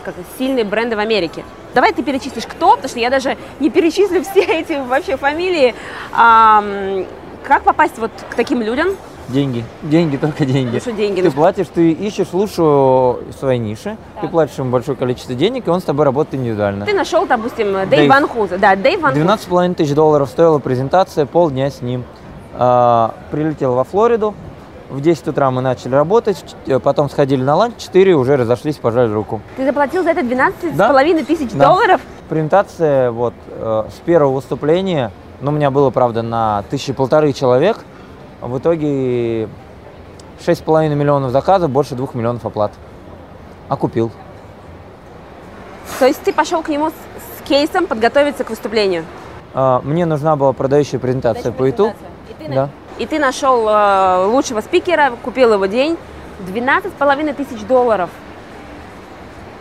[0.04, 1.44] как, сильные бренды в Америке.
[1.74, 5.74] Давай ты перечислишь кто, потому что я даже не перечислю все эти вообще фамилии.
[6.12, 6.64] А,
[7.44, 8.96] как попасть вот к таким людям?
[9.28, 9.64] Деньги.
[9.82, 10.80] Деньги, только деньги.
[10.80, 11.22] Что деньги?
[11.22, 14.24] Ты платишь, ты ищешь лучшую своей нише, так.
[14.24, 16.84] ты платишь ему большое количество денег, и он с тобой работает индивидуально.
[16.84, 18.58] Ты нашел, допустим, Дэйв Ван Хуза.
[18.58, 22.04] Да, Дэйв Ван 12,5 тысяч долларов стоила презентация, полдня с ним.
[22.54, 24.34] А, прилетел во Флориду,
[24.90, 29.12] в 10 утра мы начали работать, э, потом сходили на ланч, 4 уже разошлись, пожали
[29.12, 29.40] руку.
[29.56, 30.86] Ты заплатил за это 12 да?
[30.86, 31.66] с половиной тысяч да.
[31.66, 32.00] долларов?
[32.28, 37.78] Презентация вот э, с первого выступления, ну, у меня было, правда, на тысячи полторы человек,
[38.40, 39.44] в итоге
[40.40, 42.72] 6,5 миллионов заказов, больше 2 миллионов оплат.
[43.68, 44.10] А купил.
[45.98, 49.04] То есть ты пошел к нему с, с кейсом подготовиться к выступлению?
[49.54, 51.92] А, мне нужна была продающая презентация по YouTube.
[52.48, 52.70] Да
[53.00, 55.96] и ты нашел э, лучшего спикера, купил его день,
[56.46, 58.10] 12,5 тысяч долларов.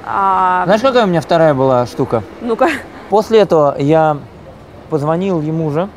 [0.06, 0.64] А...
[0.66, 2.22] Знаешь, какая у меня вторая была штука?
[2.42, 2.68] Ну-ка.
[3.10, 4.18] После этого я
[4.90, 5.88] позвонил ему же.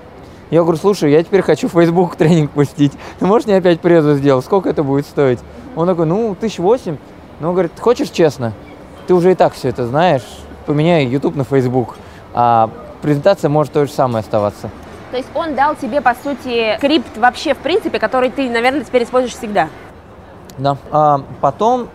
[0.51, 2.93] Я говорю, слушай, я теперь хочу в Facebook тренинг пустить.
[3.19, 4.45] Ты можешь мне опять презу сделать?
[4.45, 5.41] Сколько это будет стоить?
[5.75, 6.97] Он такой, ну, тысяч восемь.
[7.41, 8.53] Ну, он говорит, хочешь честно?
[9.09, 10.23] Ты уже и так все это знаешь.
[10.67, 11.97] Поменяй YouTube на Facebook.
[12.35, 14.71] А презентация может то же самое оставаться.
[15.13, 19.05] То есть он дал тебе, по сути, скрипт вообще, в принципе, который ты, наверное, теперь
[19.05, 19.69] используешь всегда.
[20.57, 20.79] Да.
[20.91, 21.89] А потом,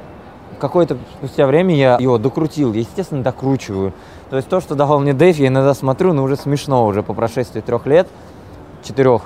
[0.59, 2.73] какое-то спустя время я его докрутил.
[2.73, 3.93] естественно, докручиваю.
[4.29, 7.15] То есть то, что давал мне Дэйв, я иногда смотрю, но уже смешно уже по
[7.15, 8.07] прошествии трех лет,
[8.83, 9.23] четырех.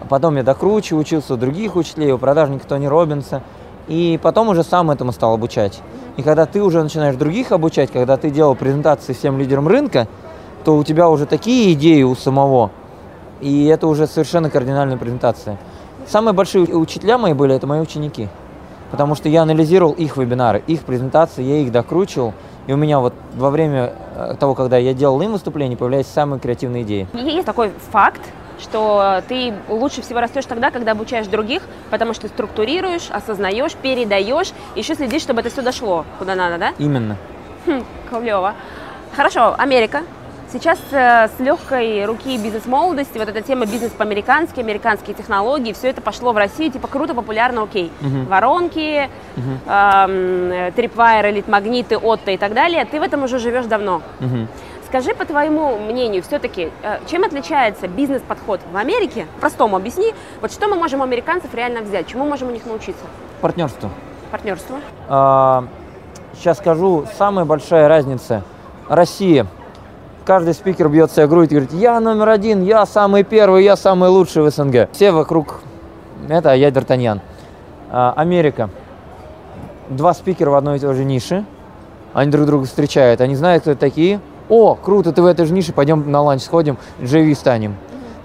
[0.00, 3.42] А потом я докручиваю, учился у других учителей, у продажника Тони Робинса.
[3.86, 5.80] И потом уже сам этому стал обучать.
[6.18, 10.08] И когда ты уже начинаешь других обучать, когда ты делал презентации всем лидерам рынка,
[10.64, 12.70] то у тебя уже такие идеи у самого,
[13.40, 15.58] и это уже совершенно кардинальная презентация.
[16.06, 18.28] Самые большие учителя мои были, это мои ученики.
[18.90, 22.32] Потому что я анализировал их вебинары, их презентации, я их докручивал.
[22.66, 26.40] И у меня вот во время э, того, когда я делал им выступление, появлялись самые
[26.40, 27.06] креативные идеи.
[27.12, 28.20] Есть такой факт,
[28.58, 34.94] что ты лучше всего растешь тогда, когда обучаешь других, потому что структурируешь, осознаешь, передаешь, еще
[34.94, 36.72] следишь, чтобы это все дошло куда надо, да?
[36.78, 37.16] Именно.
[37.66, 38.54] Хм, клево.
[39.14, 40.02] Хорошо, Америка.
[40.50, 46.00] Сейчас э, с легкой руки бизнес-молодости, вот эта тема бизнес по-американски, американские технологии, все это
[46.00, 47.92] пошло в Россию, типа круто, популярно, окей.
[48.00, 48.26] Uh-huh.
[48.26, 49.60] Воронки, uh-huh.
[49.66, 52.86] э, Tripwire, элит-магниты, Отто и так далее.
[52.86, 54.00] Ты в этом уже живешь давно.
[54.20, 54.46] Uh-huh.
[54.86, 59.26] Скажи, по твоему мнению, все-таки, э, чем отличается бизнес-подход в Америке?
[59.40, 63.04] Простому объясни, вот что мы можем у американцев реально взять, чему можем у них научиться?
[63.42, 63.90] Партнерство.
[64.30, 64.78] Партнерство.
[65.08, 65.64] А,
[66.32, 68.42] сейчас скажу, самая большая разница.
[68.88, 69.46] Россия–
[70.28, 74.10] каждый спикер бьет себя грудь и говорит, я номер один, я самый первый, я самый
[74.10, 74.90] лучший в СНГ.
[74.92, 75.62] Все вокруг,
[76.28, 77.20] это я Д'Артаньян.
[77.90, 78.68] А, Америка.
[79.88, 81.46] Два спикера в одной и той же нише.
[82.12, 83.22] Они друг друга встречают.
[83.22, 84.20] Они знают, кто это такие.
[84.50, 87.76] О, круто, ты в этой же нише, пойдем на ланч сходим, JV станем.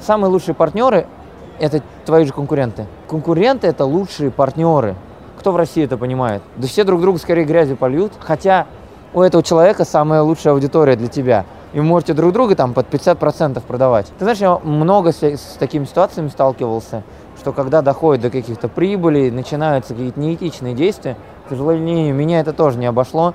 [0.02, 1.08] Самые лучшие партнеры–
[1.60, 2.86] это твои же конкуренты.
[3.08, 4.96] Конкуренты– это лучшие партнеры.
[5.40, 6.44] Кто в России это понимает?
[6.58, 8.12] Да все друг друга скорее грязью польют.
[8.20, 8.68] Хотя
[9.14, 13.62] у этого человека самая лучшая аудитория для тебя– и можете друг друга там под 50%
[13.62, 14.08] продавать.
[14.20, 17.04] Ты знаешь, я много с, с такими ситуациями сталкивался,
[17.40, 22.78] что когда доходит до каких-то прибылей, начинаются какие-то неэтичные действия, к сожалению, меня это тоже
[22.78, 23.34] не обошло.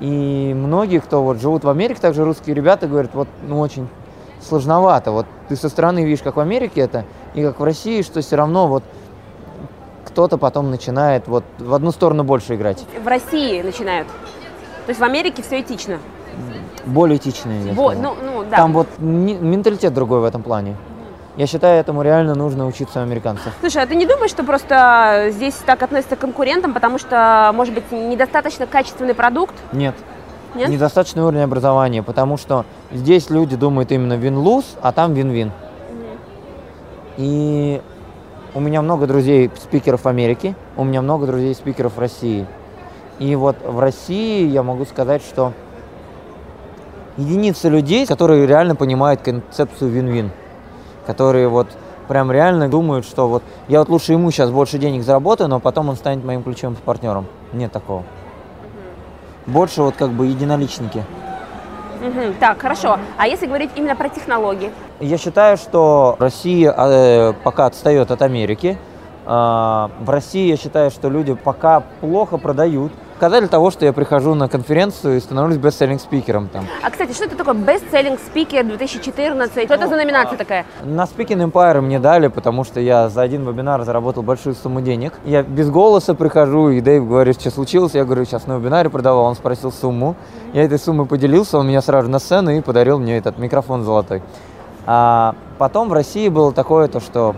[0.00, 3.88] И многие, кто вот живут в Америке, также русские ребята говорят, вот ну очень
[4.40, 5.12] сложновато.
[5.12, 7.04] Вот ты со стороны видишь, как в Америке это,
[7.34, 8.82] и как в России, что все равно вот
[10.04, 12.84] кто-то потом начинает вот в одну сторону больше играть.
[13.02, 14.08] В России начинают.
[14.86, 15.98] То есть в Америке все этично
[16.84, 17.72] более этичные.
[17.72, 18.56] Вот, ну, ну, да.
[18.56, 20.76] Там вот менталитет другой в этом плане.
[21.36, 23.54] Я считаю, этому реально нужно учиться у американцев.
[23.60, 27.72] Слушай, а ты не думаешь, что просто здесь так относятся к конкурентам, потому что, может
[27.72, 29.54] быть, недостаточно качественный продукт?
[29.72, 29.94] Нет.
[30.54, 30.68] Нет?
[30.68, 35.48] Недостаточный уровень образования, потому что здесь люди думают именно вин-луз, а там вин-вин.
[35.48, 35.54] Угу.
[37.16, 37.80] И
[38.54, 42.46] у меня много друзей спикеров в Америке, у меня много друзей спикеров России.
[43.18, 45.54] И вот в России я могу сказать, что
[47.16, 50.30] единицы людей, которые реально понимают концепцию вин-вин,
[51.06, 51.68] которые вот
[52.08, 55.88] прям реально думают, что вот я вот лучше ему сейчас больше денег заработаю, но потом
[55.88, 57.26] он станет моим ключевым партнером.
[57.52, 58.04] Нет такого.
[59.46, 61.04] Больше вот как бы единоличники.
[62.02, 62.98] Угу, так, хорошо.
[63.16, 64.70] А если говорить именно про технологии?
[65.00, 68.76] Я считаю, что Россия э, пока отстает от Америки.
[69.26, 74.34] Э, в России я считаю, что люди пока плохо продают показатель того, что я прихожу
[74.34, 76.66] на конференцию и становлюсь бестселлинг спикером там.
[76.82, 79.64] А, кстати, что это такое бестселлинг спикер 2014?
[79.64, 80.66] Что это за номинация такая?
[80.82, 85.12] На Speaking Empire мне дали, потому что я за один вебинар заработал большую сумму денег.
[85.24, 87.94] Я без голоса прихожу, и Дэйв говорит, что случилось.
[87.94, 90.16] Я говорю, сейчас на вебинаре продавал, он спросил сумму.
[90.52, 94.20] Я этой суммой поделился, он меня сразу на сцену и подарил мне этот микрофон золотой.
[94.84, 97.36] А потом в России было такое, то, что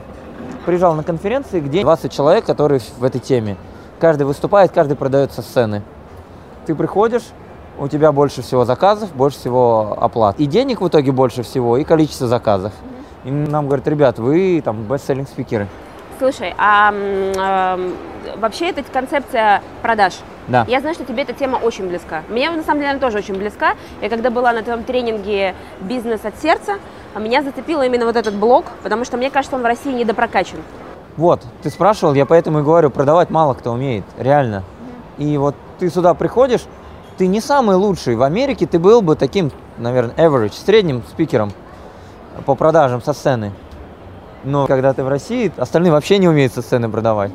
[0.65, 3.57] приезжал на конференции, где 20 человек, которые в этой теме
[4.01, 5.83] каждый выступает, каждый продает со сцены.
[6.67, 7.25] Ты приходишь,
[7.79, 10.39] у тебя больше всего заказов, больше всего оплат.
[10.39, 12.73] И денег в итоге больше всего, и количество заказов.
[13.25, 15.69] И нам говорят, ребят, вы там бестселлинг спикеры.
[16.19, 17.93] Слушай, а э,
[18.37, 20.15] вообще эта концепция продаж,
[20.47, 20.65] да.
[20.69, 22.23] Я знаю, что тебе эта тема очень близка.
[22.29, 23.75] Мне, на самом деле, она тоже очень близка.
[24.03, 26.75] Я когда была на твоем тренинге «Бизнес от сердца»,
[27.21, 30.59] меня зацепило именно вот этот блок, потому что мне кажется, он в России недопрокачан.
[31.17, 34.65] Вот, ты спрашивал, я поэтому и говорю, продавать мало кто умеет, реально.
[35.17, 36.63] И вот ты сюда приходишь,
[37.17, 38.17] ты не самый лучший.
[38.17, 41.53] В Америке ты был бы таким, наверное, average, средним спикером
[42.47, 43.53] по продажам со сцены.
[44.43, 47.31] Но когда ты в России, остальные вообще не умеют со сцены продавать.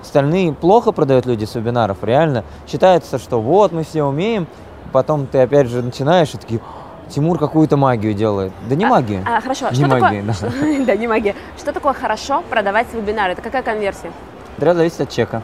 [0.00, 2.44] Остальные плохо продают люди с вебинаров, реально.
[2.66, 4.46] Считается, что вот мы все умеем,
[4.92, 6.60] потом ты опять же начинаешь и такие,
[7.08, 8.52] Тимур какую-то магию делает.
[8.68, 9.24] Да не магию.
[9.26, 10.84] А, хорошо, не что магия, такое?
[10.86, 10.96] Да.
[10.96, 11.34] не магия.
[11.56, 13.32] Что такое хорошо продавать вебинары?
[13.32, 14.12] Это какая конверсия?
[14.58, 15.42] Да, зависит от чека.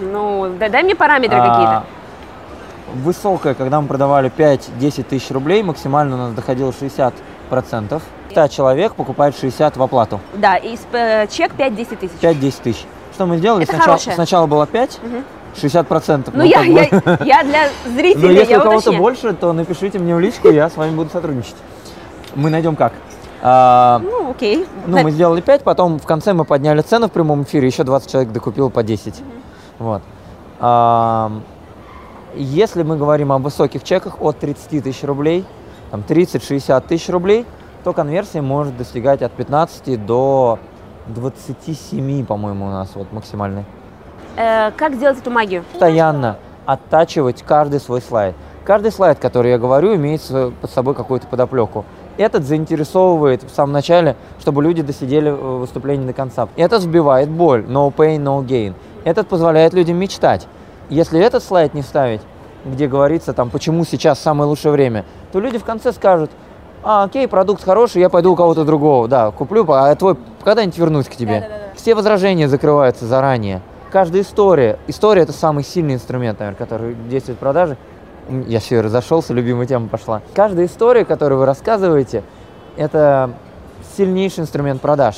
[0.00, 1.84] Ну, дай мне параметры а, какие-то.
[3.04, 7.14] Высокая, когда мы продавали 5-10 тысяч рублей, максимально у нас доходило 60
[7.48, 8.02] процентов.
[8.30, 10.20] 100 человек покупает 60 в оплату.
[10.34, 12.12] Да, и э, чек 5-10 тысяч.
[12.20, 12.84] 5-10 тысяч.
[13.14, 13.64] Что мы сделали?
[13.64, 15.22] Это сначала, сначала было 5, угу.
[15.58, 16.34] 60 процентов.
[16.34, 16.88] Ну, ну я, я,
[17.24, 20.76] я для зрителей, Но если у кого-то больше, то напишите мне в личку, я с
[20.76, 21.56] вами буду сотрудничать.
[22.34, 22.92] Мы найдем как.
[23.40, 24.66] А, ну, окей.
[24.86, 28.10] Ну, мы сделали 5, потом в конце мы подняли цену в прямом эфире, еще 20
[28.10, 29.14] человек докупил по 10.
[29.14, 29.24] Угу.
[29.78, 30.02] Вот.
[30.60, 31.30] А,
[32.34, 35.44] если мы говорим о высоких чеках от 30 тысяч рублей,
[35.90, 37.46] там 30-60 тысяч рублей,
[37.84, 40.58] то конверсия может достигать от 15 до
[41.06, 43.64] 27, по-моему, у нас вот максимальный.
[44.40, 45.64] Э, как сделать эту магию?
[45.72, 48.36] Постоянно оттачивать каждый свой слайд.
[48.64, 50.22] Каждый слайд, который я говорю, имеет
[50.60, 51.84] под собой какую-то подоплеку.
[52.18, 56.48] Этот заинтересовывает в самом начале, чтобы люди досидели выступление до конца.
[56.56, 58.74] Этот сбивает боль, no pain, no gain.
[59.04, 60.46] Этот позволяет людям мечтать.
[60.88, 62.20] Если этот слайд не вставить,
[62.64, 66.30] где говорится, там, почему сейчас самое лучшее время, то люди в конце скажут,
[66.84, 71.06] а, окей, продукт хороший, я пойду у кого-то другого, да, куплю, а твой когда-нибудь вернусь
[71.06, 71.40] к тебе.
[71.40, 71.74] Да, да, да.
[71.74, 73.62] Все возражения закрываются заранее.
[73.90, 77.78] Каждая история, история это самый сильный инструмент, наверное, который действует в продаже.
[78.46, 80.20] Я все разошелся, любимая тема пошла.
[80.34, 82.22] Каждая история, которую вы рассказываете,
[82.76, 83.30] это
[83.96, 85.16] сильнейший инструмент продаж.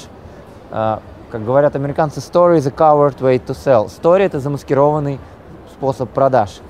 [0.71, 1.03] А,
[1.33, 3.87] как говорят американцы, story is a covered way to sell.
[3.87, 5.19] Story это замаскированный
[5.73, 6.61] способ продаж.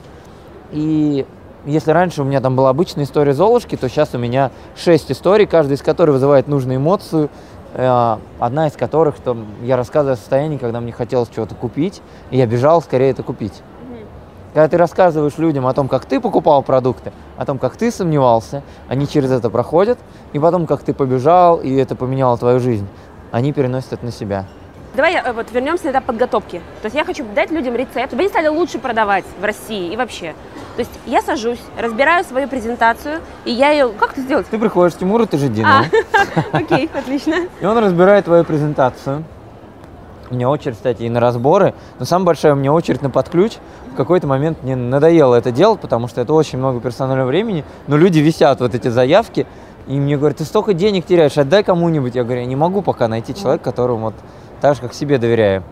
[0.73, 1.27] И
[1.67, 5.47] если раньше у меня там была обычная история Золушки, то сейчас у меня шесть историй,
[5.47, 7.29] каждая из которых вызывает нужную эмоцию.
[7.75, 12.37] Э, одна из которых, что я рассказываю о состоянии, когда мне хотелось чего-то купить, и
[12.37, 13.63] я бежал скорее это купить.
[14.53, 18.65] Когда ты рассказываешь людям о том, как ты покупал продукты, о том, как ты сомневался,
[18.89, 19.99] они через это проходят,
[20.33, 22.89] и потом, как ты побежал, и это поменяло твою жизнь,
[23.31, 24.47] они переносят это на себя.
[24.95, 26.61] Давай э, вот вернемся на этап подготовки.
[26.83, 29.97] То есть я хочу дать людям рецепт, чтобы они стали лучше продавать в России и
[29.97, 30.35] вообще.
[30.77, 33.91] То есть я сажусь, разбираю свою презентацию, и я ее...
[33.91, 34.47] Как это сделать?
[34.51, 35.85] Ты приходишь к Тимуру, ты же Дина.
[35.85, 37.35] А, окей, отлично.
[37.61, 39.25] И он разбирает твою презентацию.
[40.31, 43.55] У меня очередь, кстати, и на разборы, но самая большая у меня очередь на подключ.
[43.93, 47.97] В какой-то момент мне надоело это делать, потому что это очень много персонального времени, но
[47.97, 49.47] люди висят вот эти заявки,
[49.89, 52.15] и мне говорят, ты столько денег теряешь, отдай кому-нибудь.
[52.15, 54.15] Я говорю, я не могу пока найти человека, которому вот
[54.61, 55.63] так же, как себе доверяю.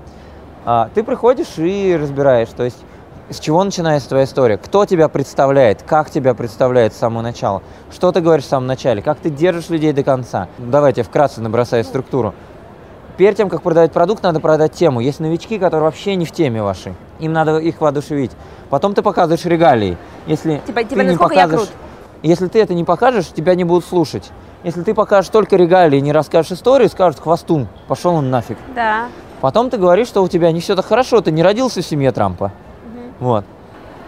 [0.65, 2.79] А, ты приходишь и разбираешь, то есть
[3.31, 8.11] с чего начинается твоя история, кто тебя представляет, как тебя представляет с самого начала, что
[8.13, 10.49] ты говоришь в самом начале, как ты держишь людей до конца.
[10.59, 12.35] Давайте вкратце набросаю структуру.
[13.19, 15.01] Перед тем, как продавать продукт, надо продать тему.
[15.01, 16.95] Есть новички, которые вообще не в теме вашей.
[17.19, 18.31] Им надо их воодушевить.
[18.71, 19.99] Потом ты показываешь регалии.
[20.27, 21.69] Если типа, типа, ты не показываешь,
[22.23, 24.31] если ты это не покажешь, тебя не будут слушать.
[24.65, 28.59] Если ты покажешь только регалии, не расскажешь историю, скажут хвостун, пошел он нафиг.
[28.75, 29.07] Да.
[29.41, 32.11] Потом ты говоришь, что у тебя не все так хорошо, ты не родился в семье
[32.11, 32.47] Трампа.
[32.47, 32.53] Угу.
[33.21, 33.45] Вот.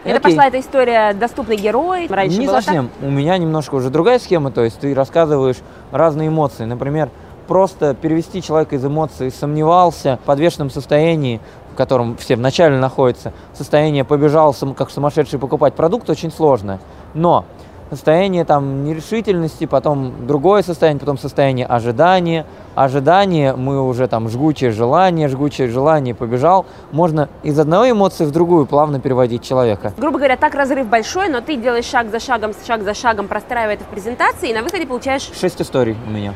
[0.02, 0.30] Это Окей.
[0.30, 2.08] пошла эта история доступный герой.
[2.08, 2.88] Раньше не совсем.
[2.88, 3.08] Так?
[3.08, 5.58] У меня немножко уже другая схема, то есть ты рассказываешь
[5.92, 6.64] разные эмоции.
[6.64, 7.10] Например,
[7.46, 11.40] просто перевести человека из эмоций сомневался в подвешенном состоянии,
[11.72, 16.80] в котором все вначале находятся, состояние побежал как сумасшедший покупать продукт, очень сложно.
[17.14, 17.44] Но
[17.90, 22.46] состояние там нерешительности, потом другое состояние, потом состояние ожидания.
[22.76, 26.66] Ожидание, мы уже там жгучее желание, жгучее желание побежал.
[26.92, 29.92] Можно из одной эмоции в другую плавно переводить человека.
[29.98, 33.74] Грубо говоря, так разрыв большой, но ты делаешь шаг за шагом, шаг за шагом, простраивая
[33.74, 35.28] это в презентации, и на выходе получаешь...
[35.38, 36.32] Шесть историй у меня.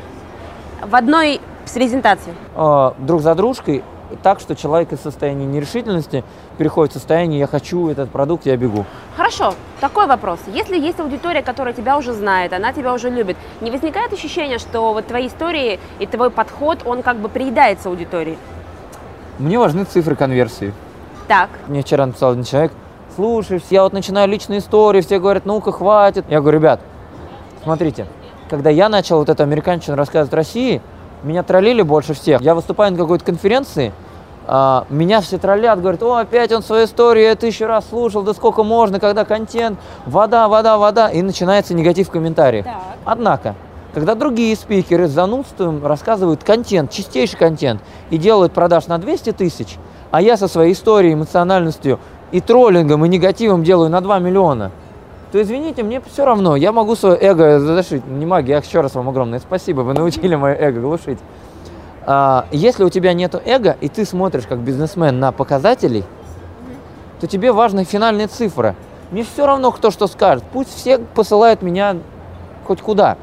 [0.85, 1.39] В одной
[1.73, 2.33] презентации?
[2.55, 3.83] Э, друг за дружкой
[4.23, 6.23] так, что человек из состояния нерешительности
[6.57, 8.85] переходит в состояние «я хочу этот продукт, я бегу».
[9.15, 10.39] Хорошо, такой вопрос.
[10.47, 14.93] Если есть аудитория, которая тебя уже знает, она тебя уже любит, не возникает ощущение, что
[14.93, 18.37] вот твои истории и твой подход, он как бы приедается аудитории?
[19.39, 20.73] Мне важны цифры конверсии.
[21.27, 21.49] Так.
[21.67, 22.71] Мне вчера написал один человек,
[23.15, 26.25] слушай, я вот начинаю личные истории, все говорят, ну-ка, хватит.
[26.29, 26.79] Я говорю, ребят,
[27.63, 28.05] смотрите,
[28.49, 30.81] когда я начал вот эту американщину рассказывать России,
[31.25, 32.41] меня троллили больше всех.
[32.41, 33.91] Я выступаю на какой-то конференции,
[34.47, 38.33] а, меня все троллят, говорят, о, опять он свою историю, я тысячу раз слушал, да
[38.33, 42.65] сколько можно, когда контент, вода, вода, вода, и начинается негатив в комментариях.
[42.65, 42.75] Так.
[43.05, 43.55] Однако,
[43.95, 49.77] когда другие спикеры с занудством рассказывают контент, чистейший контент, и делают продаж на 200 тысяч,
[50.11, 51.99] а я со своей историей, эмоциональностью
[52.31, 54.71] и троллингом, и негативом делаю на 2 миллиона,
[55.31, 58.05] то извините, мне все равно, я могу свое эго задушить.
[58.07, 61.19] Не магия, еще раз вам огромное спасибо, вы научили мое эго глушить.
[62.05, 66.03] А, если у тебя нет эго, и ты смотришь как бизнесмен на показатели,
[67.19, 68.75] то тебе важна финальная цифра.
[69.11, 70.43] Мне все равно, кто что скажет.
[70.51, 71.97] Пусть все посылают меня
[72.65, 73.17] хоть куда.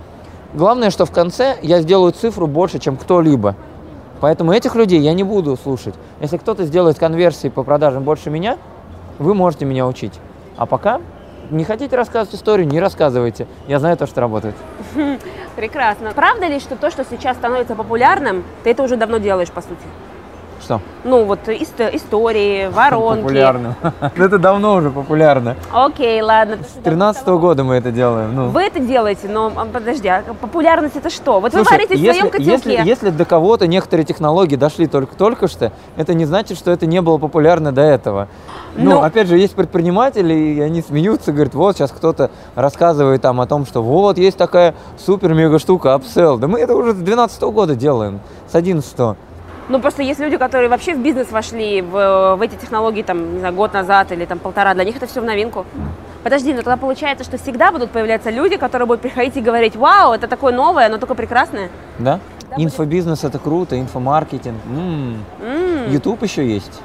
[0.54, 3.56] Главное, что в конце я сделаю цифру больше, чем кто-либо.
[4.20, 5.94] Поэтому этих людей я не буду слушать.
[6.20, 8.58] Если кто-то сделает конверсии по продажам больше меня,
[9.18, 10.12] вы можете меня учить.
[10.56, 11.00] А пока
[11.52, 13.46] не хотите рассказывать историю, не рассказывайте.
[13.68, 14.54] Я знаю то, что работает.
[15.56, 16.12] Прекрасно.
[16.14, 19.82] Правда ли, что то, что сейчас становится популярным, ты это уже давно делаешь, по сути?
[20.62, 20.80] Что?
[21.04, 23.22] Ну, вот истории, воронки.
[23.22, 23.76] Популярно.
[24.16, 25.56] Это давно уже популярно.
[25.72, 26.58] Окей, ладно.
[26.62, 28.34] С 13 года мы это делаем.
[28.34, 28.48] Ну.
[28.50, 31.40] Вы это делаете, но а, подожди, а популярность это что?
[31.40, 32.70] Вот Слушай, вы варите в своем котелке.
[32.70, 36.86] Если, если до кого-то некоторые технологии дошли только, только что, это не значит, что это
[36.86, 38.28] не было популярно до этого.
[38.76, 39.02] Ну, но...
[39.02, 43.66] опять же, есть предприниматели, и они смеются, говорят, вот сейчас кто-то рассказывает там о том,
[43.66, 46.38] что вот есть такая супер-мега штука, upsell.
[46.38, 48.20] Да мы это уже с 12 года делаем,
[48.50, 49.16] с 11 -го.
[49.68, 53.38] Ну, просто есть люди, которые вообще в бизнес вошли, в, в эти технологии, там, не
[53.38, 55.64] знаю, год назад или там полтора, для них это все в новинку.
[56.22, 60.12] Подожди, но тогда получается, что всегда будут появляться люди, которые будут приходить и говорить, вау,
[60.12, 61.68] это такое новое, оно только прекрасное.
[61.98, 62.20] Да?
[62.56, 64.58] Инфобизнес это круто, инфомаркетинг.
[64.66, 65.90] М-м.
[65.90, 66.80] YouTube еще есть.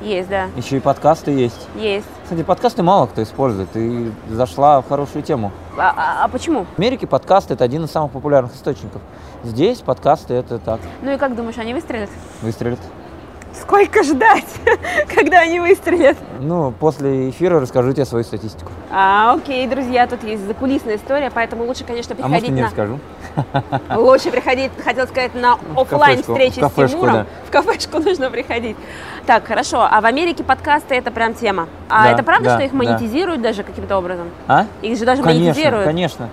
[0.00, 0.48] Есть, да.
[0.56, 1.68] Еще и подкасты есть.
[1.74, 2.06] Есть.
[2.22, 3.70] Кстати, подкасты мало кто использует.
[3.72, 5.50] Ты зашла в хорошую тему.
[5.76, 6.66] А, а, а почему?
[6.76, 9.02] В Америке подкасты это один из самых популярных источников.
[9.42, 10.80] Здесь подкасты это так.
[11.02, 12.10] Ну и как думаешь, они выстрелят?
[12.42, 12.80] Выстрелят.
[13.60, 14.44] Сколько ждать,
[15.14, 16.16] когда они выстрелят?
[16.40, 18.70] Ну, после эфира расскажу тебе свою статистику.
[18.90, 22.66] А, окей, друзья, тут есть закулисная история, поэтому лучше, конечно, приходить а может, не на...
[22.66, 22.98] расскажу?
[23.94, 27.14] Лучше приходить, хотел сказать, на офлайн встречи с Тимуром.
[27.14, 27.26] Да.
[27.46, 28.76] В кафешку нужно приходить.
[29.26, 29.86] Так, хорошо.
[29.88, 31.68] А в Америке подкасты это прям тема.
[31.88, 33.50] А да, это правда, да, что их монетизируют да.
[33.50, 34.28] даже каким-то образом?
[34.48, 34.66] А?
[34.82, 35.84] Их же даже конечно, монетизируют.
[35.84, 36.28] Конечно,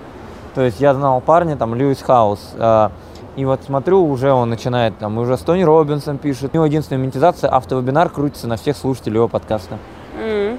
[0.54, 2.88] То есть я знал парня, там, Льюис Хаус, э,
[3.36, 6.52] и вот смотрю, уже он начинает, там, уже с Тони Робинсом пишет.
[6.52, 9.78] У него единственная монетизация, автовебинар крутится на всех слушателей его подкаста.
[10.18, 10.58] Mm.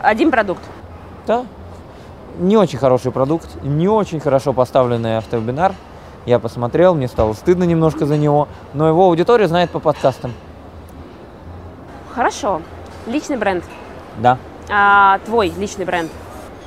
[0.00, 0.62] Один продукт?
[1.26, 1.44] Да.
[2.38, 5.74] Не очень хороший продукт, не очень хорошо поставленный автовебинар.
[6.24, 10.32] Я посмотрел, мне стало стыдно немножко за него, но его аудитория знает по подкастам.
[12.14, 12.62] Хорошо.
[13.08, 13.64] Личный бренд.
[14.18, 14.38] Да.
[14.70, 16.12] А, твой личный бренд.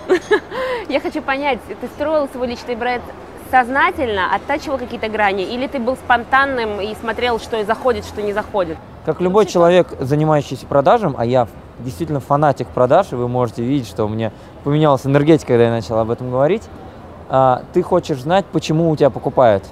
[0.89, 3.03] Я хочу понять, ты строил свой личный бренд
[3.51, 8.77] сознательно оттачивал какие-то грани, или ты был спонтанным и смотрел, что заходит, что не заходит?
[9.05, 11.47] Как любой человек, занимающийся продажем, а я
[11.79, 14.31] действительно фанатик продаж, и вы можете видеть, что у меня
[14.63, 16.63] поменялась энергетика, когда я начал об этом говорить,
[17.29, 19.63] а, ты хочешь знать, почему у тебя покупают.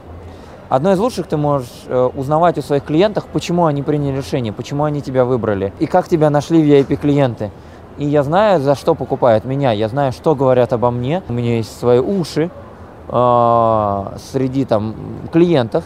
[0.70, 4.86] Одно из лучших ты можешь э, узнавать у своих клиентов, почему они приняли решение, почему
[4.86, 7.52] они тебя выбрали, и как тебя нашли VIP-клиенты.
[7.98, 11.58] И я знаю, за что покупают меня, я знаю, что говорят обо мне, у меня
[11.58, 12.50] есть свои уши,
[13.12, 14.96] э, среди там
[15.32, 15.84] клиентов.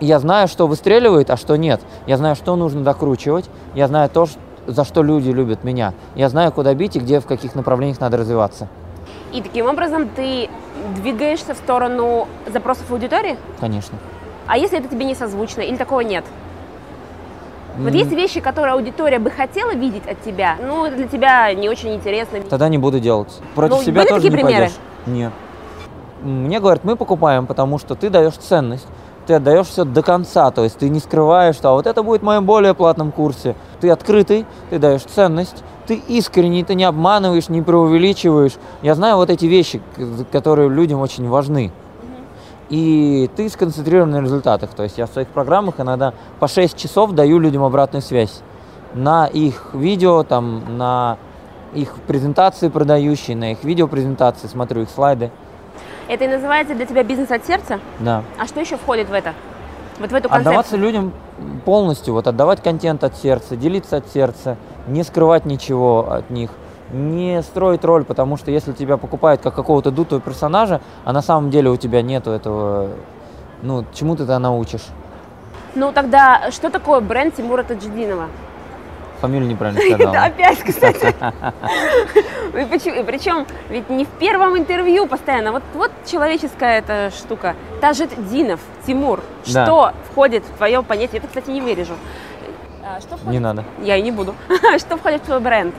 [0.00, 1.80] Я знаю, что выстреливает, а что нет.
[2.06, 3.50] Я знаю, что нужно докручивать.
[3.74, 4.26] Я знаю то,
[4.66, 5.94] за что люди любят меня.
[6.14, 8.68] Я знаю, куда бить и где, в каких направлениях надо развиваться.
[9.32, 10.48] И таким образом ты
[10.96, 13.36] двигаешься в сторону запросов аудитории?
[13.58, 13.98] Конечно.
[14.46, 16.24] А если это тебе не созвучно или такого нет?
[17.78, 21.94] Вот есть вещи, которые аудитория бы хотела видеть от тебя, ну, для тебя не очень
[21.94, 22.40] интересно.
[22.40, 23.40] Тогда не буду делать.
[23.54, 24.56] Против ну, себя тоже такие не примеры?
[24.56, 24.76] пойдешь.
[25.06, 25.32] Нет.
[26.22, 28.86] Мне говорят, мы покупаем, потому что ты даешь ценность,
[29.26, 32.22] ты отдаешь все до конца, то есть ты не скрываешь, что а вот это будет
[32.22, 33.54] в моем более платном курсе.
[33.80, 38.54] Ты открытый, ты даешь ценность, ты искренний, ты не обманываешь, не преувеличиваешь.
[38.82, 39.80] Я знаю вот эти вещи,
[40.32, 41.72] которые людям очень важны.
[42.70, 44.70] И ты сконцентрирован на результатах.
[44.70, 48.42] То есть я в своих программах иногда по 6 часов даю людям обратную связь
[48.94, 51.18] на их видео, там, на
[51.74, 55.30] их презентации продающие, на их видеопрезентации, смотрю их слайды.
[56.08, 57.80] Это и называется для тебя бизнес от сердца?
[58.00, 58.22] Да.
[58.38, 59.34] А что еще входит в это?
[60.00, 60.40] Вот в эту концепцию?
[60.40, 61.12] Отдаваться людям
[61.64, 66.50] полностью, вот отдавать контент от сердца, делиться от сердца, не скрывать ничего от них,
[66.92, 71.50] не строить роль, потому что если тебя покупают как какого-то дутого персонажа, а на самом
[71.50, 72.88] деле у тебя нету этого,
[73.62, 74.86] ну, чему ты это научишь?
[75.74, 78.28] Ну тогда что такое бренд Тимура Таджидинова?
[79.20, 80.12] Фамилию неправильно сказал.
[80.12, 81.14] Да, опять, кстати.
[82.52, 85.52] Причем ведь не в первом интервью постоянно.
[85.52, 87.56] Вот, вот человеческая эта штука.
[87.80, 89.22] Тажит Динов, Тимур.
[89.44, 91.18] Что входит в твое понятие?
[91.18, 91.94] Это, кстати, не вырежу.
[92.84, 93.32] А, что входит?
[93.32, 93.64] Не надо.
[93.82, 94.34] Я и не буду.
[94.78, 95.74] Что входит в твой бренд?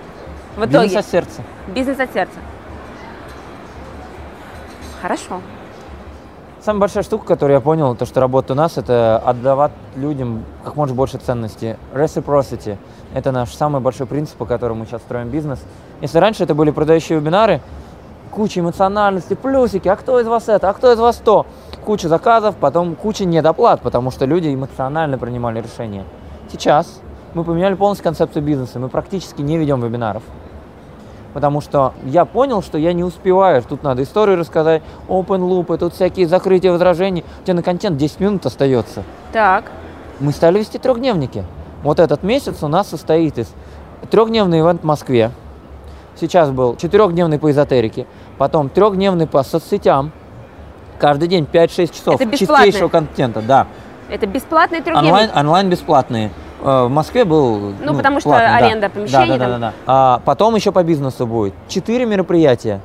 [0.56, 0.84] В итоге.
[0.84, 1.42] Бизнес от сердца.
[1.68, 2.40] Бизнес от сердца.
[5.02, 5.42] Хорошо.
[6.62, 10.76] Самая большая штука, которую я понял, то, что работает у нас, это отдавать людям как
[10.76, 11.78] можно больше ценности.
[11.94, 12.78] Reciprocity–
[13.14, 15.60] это наш самый большой принцип, по которому мы сейчас строим бизнес.
[16.02, 17.62] Если раньше это были продающие вебинары,
[18.32, 21.46] куча эмоциональности, плюсики, а кто из вас это, а кто из вас то.
[21.84, 26.06] куча заказов, потом куча недоплат, потому что люди эмоционально принимали решения.
[26.52, 27.02] Сейчас
[27.34, 30.24] мы поменяли полностью концепцию бизнеса, мы практически не ведем вебинаров.
[31.34, 33.62] Потому что я понял, что я не успеваю.
[33.62, 37.24] Тут надо историю рассказать, open loop, тут всякие закрытия возражений.
[37.42, 39.04] У тебя на контент 10 минут остается.
[39.32, 39.72] Так.
[40.20, 41.44] Мы стали вести трехдневники.
[41.84, 43.48] Вот этот месяц у нас состоит из
[44.12, 45.32] трехдневный ивент в Москве.
[46.20, 48.06] Сейчас был четырехдневный по эзотерике,
[48.38, 50.12] потом трехдневный по соцсетям.
[50.98, 53.68] Каждый день 5-6 часов Это чистейшего контента, да.
[54.10, 55.12] Это бесплатный трехдневник?
[55.14, 56.32] Онлайн, онлайн бесплатные.
[56.62, 57.72] Э, В Москве был.
[57.82, 58.56] Ну, потому что платный, да.
[58.66, 59.52] аренда помещений Да, да, там.
[59.52, 59.74] да, да, да.
[59.88, 61.54] А потом еще по бизнесу будет.
[61.70, 62.82] Четыре мероприятия.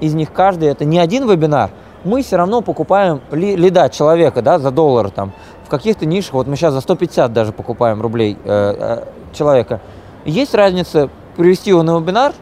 [0.00, 1.70] Из них каждый это не один вебинар.
[2.02, 5.30] Мы все равно покупаем ли- лида человека, да, за доллар там.
[5.72, 9.80] Каких-то нишах, вот мы сейчас за 150 даже покупаем рублей э, э, человека.
[10.26, 11.08] Есть разница
[11.38, 12.34] привести его на вебинар,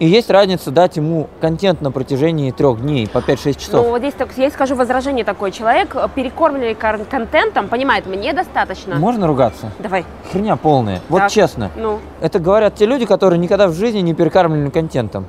[0.00, 3.84] и есть разница дать ему контент на протяжении трех дней по 5-6 часов.
[3.84, 5.52] Ну, вот здесь так- я скажу возражение такое.
[5.52, 8.96] Человек, э, перекормленный кон- контентом, понимает, мне достаточно.
[8.96, 9.70] Можно ругаться?
[9.78, 10.04] Давай.
[10.32, 11.00] Херня полная.
[11.08, 11.30] Вот Так.
[11.30, 11.70] честно.
[11.76, 15.26] Ну, Это говорят те люди, которые никогда в жизни не перекармливали контентом.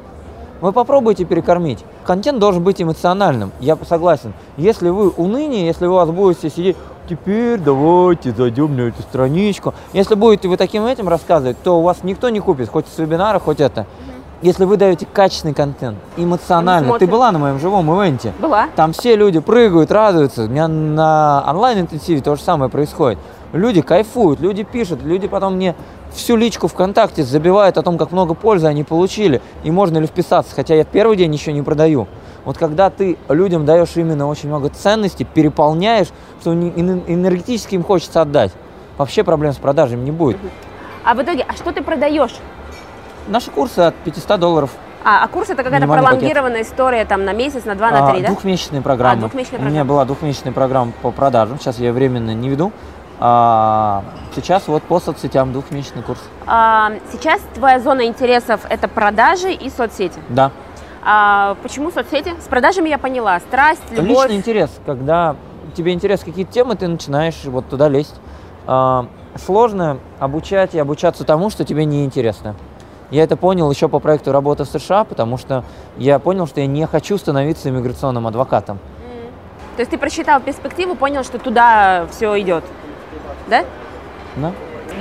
[0.59, 1.85] Вы попробуйте перекормить.
[2.03, 4.33] Контент должен быть эмоциональным, я согласен.
[4.57, 6.75] Если вы уныние, если у вас будете сидеть,
[7.07, 9.73] теперь давайте зайдем на эту страничку.
[9.93, 13.39] Если будете вы таким этим рассказывать, то у вас никто не купит, хоть с вебинара,
[13.39, 13.85] хоть это.
[14.43, 16.99] Если вы даете качественный контент, эмоционально.
[16.99, 18.33] Ты была на моем живом ивенте.
[18.37, 18.67] была.
[18.75, 20.43] Там все люди прыгают, радуются.
[20.43, 23.17] У меня на онлайн-интенсиве то же самое происходит.
[23.53, 25.73] Люди кайфуют, люди пишут, люди потом мне
[26.13, 30.53] всю личку ВКонтакте забивают о том, как много пользы они получили и можно ли вписаться,
[30.53, 32.07] хотя я первый день еще не продаю.
[32.47, 36.07] Вот когда ты людям даешь именно очень много ценностей, переполняешь,
[36.39, 38.53] что не- эн- энергетически им хочется отдать,
[38.97, 40.37] вообще проблем с продажами не будет.
[41.03, 42.33] А в итоге, а что ты продаешь?
[43.27, 44.69] Наши курсы от 500 долларов.
[45.03, 46.19] А, а курс это какая-то Минимальный пакет.
[46.19, 48.27] пролонгированная история там на месяц, на два, на А, три, да?
[48.29, 49.17] Двухмесячные программы.
[49.17, 51.59] А, двухмесячная У меня была двухмесячная программа по продажам.
[51.59, 52.71] Сейчас я временно не веду.
[53.19, 56.21] А, сейчас вот по соцсетям двухмесячный курс.
[56.45, 60.17] А, сейчас твоя зона интересов это продажи и соцсети.
[60.29, 60.51] Да.
[61.03, 62.33] А, почему соцсети?
[62.39, 63.39] С продажами я поняла.
[63.39, 64.25] Страсть, любовь.
[64.25, 64.71] Личный интерес.
[64.85, 65.35] Когда
[65.75, 68.15] тебе интересны какие-то темы, ты начинаешь вот туда лезть.
[68.65, 72.55] А, сложно обучать и обучаться тому, что тебе не интересно.
[73.09, 75.63] Я это понял еще по проекту работы в США, потому что
[75.97, 78.79] я понял, что я не хочу становиться иммиграционным адвокатом.
[79.77, 82.63] То есть ты просчитал перспективу, понял, что туда все идет.
[83.47, 83.63] Да?
[84.35, 84.51] Да?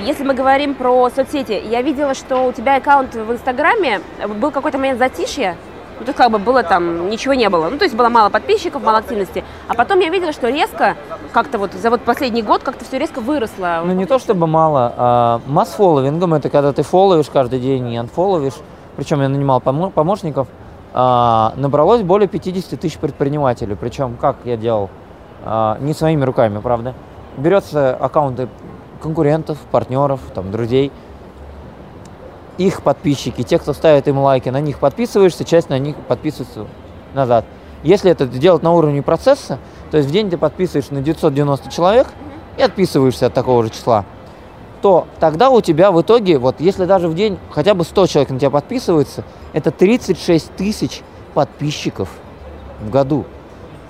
[0.05, 4.01] Если мы говорим про соцсети, я видела, что у тебя аккаунт в Инстаграме
[4.39, 5.57] был какой-то момент затишья.
[5.99, 7.69] Ну, то есть как бы было там, ничего не было.
[7.69, 9.43] Ну, то есть было мало подписчиков, мало активности.
[9.67, 10.95] А потом я видела, что резко,
[11.33, 13.81] как-то вот за вот последний год как-то все резко выросло.
[13.85, 18.55] Ну, не то чтобы мало, а масс-фолловингом это когда ты фолловишь каждый день и анфолловишь.
[18.95, 20.47] Причем я нанимал помо- помощников.
[20.93, 23.75] а, набралось более 50 тысяч предпринимателей.
[23.75, 24.89] Причем, как я делал?
[25.45, 26.93] А, не своими руками, правда.
[27.37, 28.47] Берется аккаунты
[29.01, 30.91] конкурентов, партнеров, там, друзей,
[32.57, 36.65] их подписчики, те, кто ставит им лайки, на них подписываешься, часть на них подписывается
[37.13, 37.45] назад.
[37.83, 39.59] Если это делать на уровне процесса,
[39.91, 42.07] то есть в день ты подписываешь на 990 человек
[42.57, 44.05] и отписываешься от такого же числа,
[44.81, 48.29] то тогда у тебя в итоге, вот если даже в день хотя бы 100 человек
[48.31, 51.01] на тебя подписывается, это 36 тысяч
[51.33, 52.09] подписчиков
[52.81, 53.25] в году.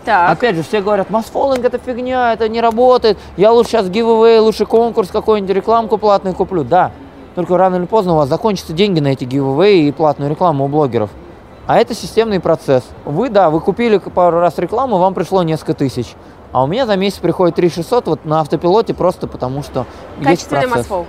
[0.05, 0.31] Так.
[0.31, 4.65] Опять же, все говорят, масс-фоллинг это фигня, это не работает, я лучше сейчас giveaway, лучше
[4.65, 6.63] конкурс какой-нибудь, рекламку платную куплю.
[6.63, 6.91] Да,
[7.37, 10.67] только рано или поздно у вас закончатся деньги на эти giveaway и платную рекламу у
[10.67, 11.11] блогеров.
[11.67, 12.83] А это системный процесс.
[13.05, 16.15] Вы, да, вы купили пару раз рекламу, вам пришло несколько тысяч.
[16.51, 19.85] А у меня за месяц приходит 3600 вот на автопилоте просто потому, что
[20.17, 20.77] есть Качественный процесс.
[20.77, 21.05] масфол.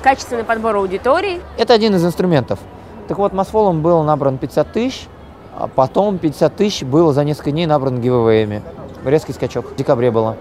[0.00, 1.40] Качественный подбор аудитории.
[1.56, 2.60] Это один из инструментов.
[3.08, 5.08] Так вот, масфолом было набрано 50 тысяч,
[5.56, 8.62] а потом 50 тысяч было за несколько дней набрано гивэвэями.
[9.04, 9.72] Резкий скачок.
[9.72, 10.36] В декабре было.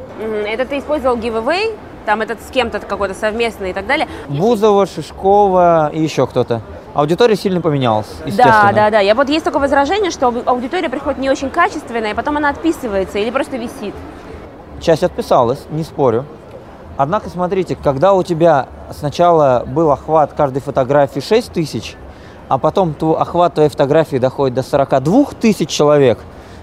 [0.46, 1.76] Это ты использовал giveaway,
[2.08, 4.08] там этот с кем-то какой-то совместный и так далее.
[4.30, 6.62] Бузова, Шишкова и еще кто-то.
[6.94, 8.08] Аудитория сильно поменялась.
[8.38, 9.00] Да, да, да.
[9.02, 12.48] Я вот есть такое возражение, что ау- аудитория приходит не очень качественная, и потом она
[12.50, 13.94] отписывается или просто висит.
[14.80, 16.24] Часть отписалась, не спорю.
[16.96, 21.96] Однако, смотрите, когда у тебя сначала был охват каждой фотографии 6 тысяч,
[22.48, 26.20] а потом ту- охват твоей фотографии доходит до 42 тысяч человек,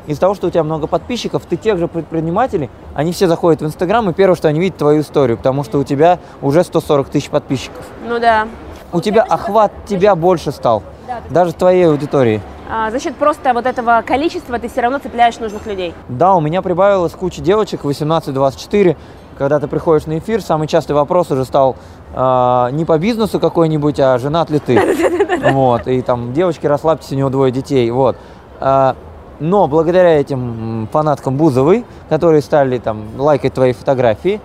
[0.06, 3.66] из-за того, что у тебя много подписчиков, ты тех же предпринимателей, они все заходят в
[3.66, 7.30] Инстаграм, и первое, что они видят, твою историю, потому что у тебя уже 140 тысяч
[7.30, 7.84] подписчиков.
[8.06, 8.46] Ну да.
[8.92, 10.82] У тебя охват тебя больше стал,
[11.30, 12.40] даже твоей аудитории.
[12.70, 15.94] А, за счет просто вот этого количества ты все равно цепляешь нужных людей.
[16.08, 18.96] Да, у меня прибавилось куча девочек 18-24.
[19.36, 21.76] Когда ты приходишь на эфир, самый частый вопрос уже стал
[22.14, 24.80] а, не по бизнесу какой-нибудь, а женат ли ты.
[25.44, 27.90] Вот, и там, девочки, расслабьтесь, у него двое детей.
[27.90, 28.16] Вот.
[28.60, 28.96] А,
[29.40, 34.40] Но благодаря этим фанаткам Бузовой, которые стали там лайкать твои фотографии,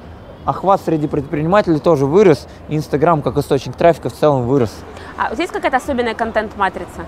[0.45, 4.71] охват среди предпринимателей тоже вырос, Инстаграм как источник трафика в целом вырос.
[5.17, 7.05] А тебя есть какая-то особенная контент-матрица?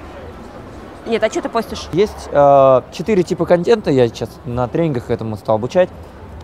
[1.07, 1.89] Нет, а что ты постишь?
[1.93, 5.89] Есть э, четыре типа контента, я сейчас на тренингах этому стал обучать.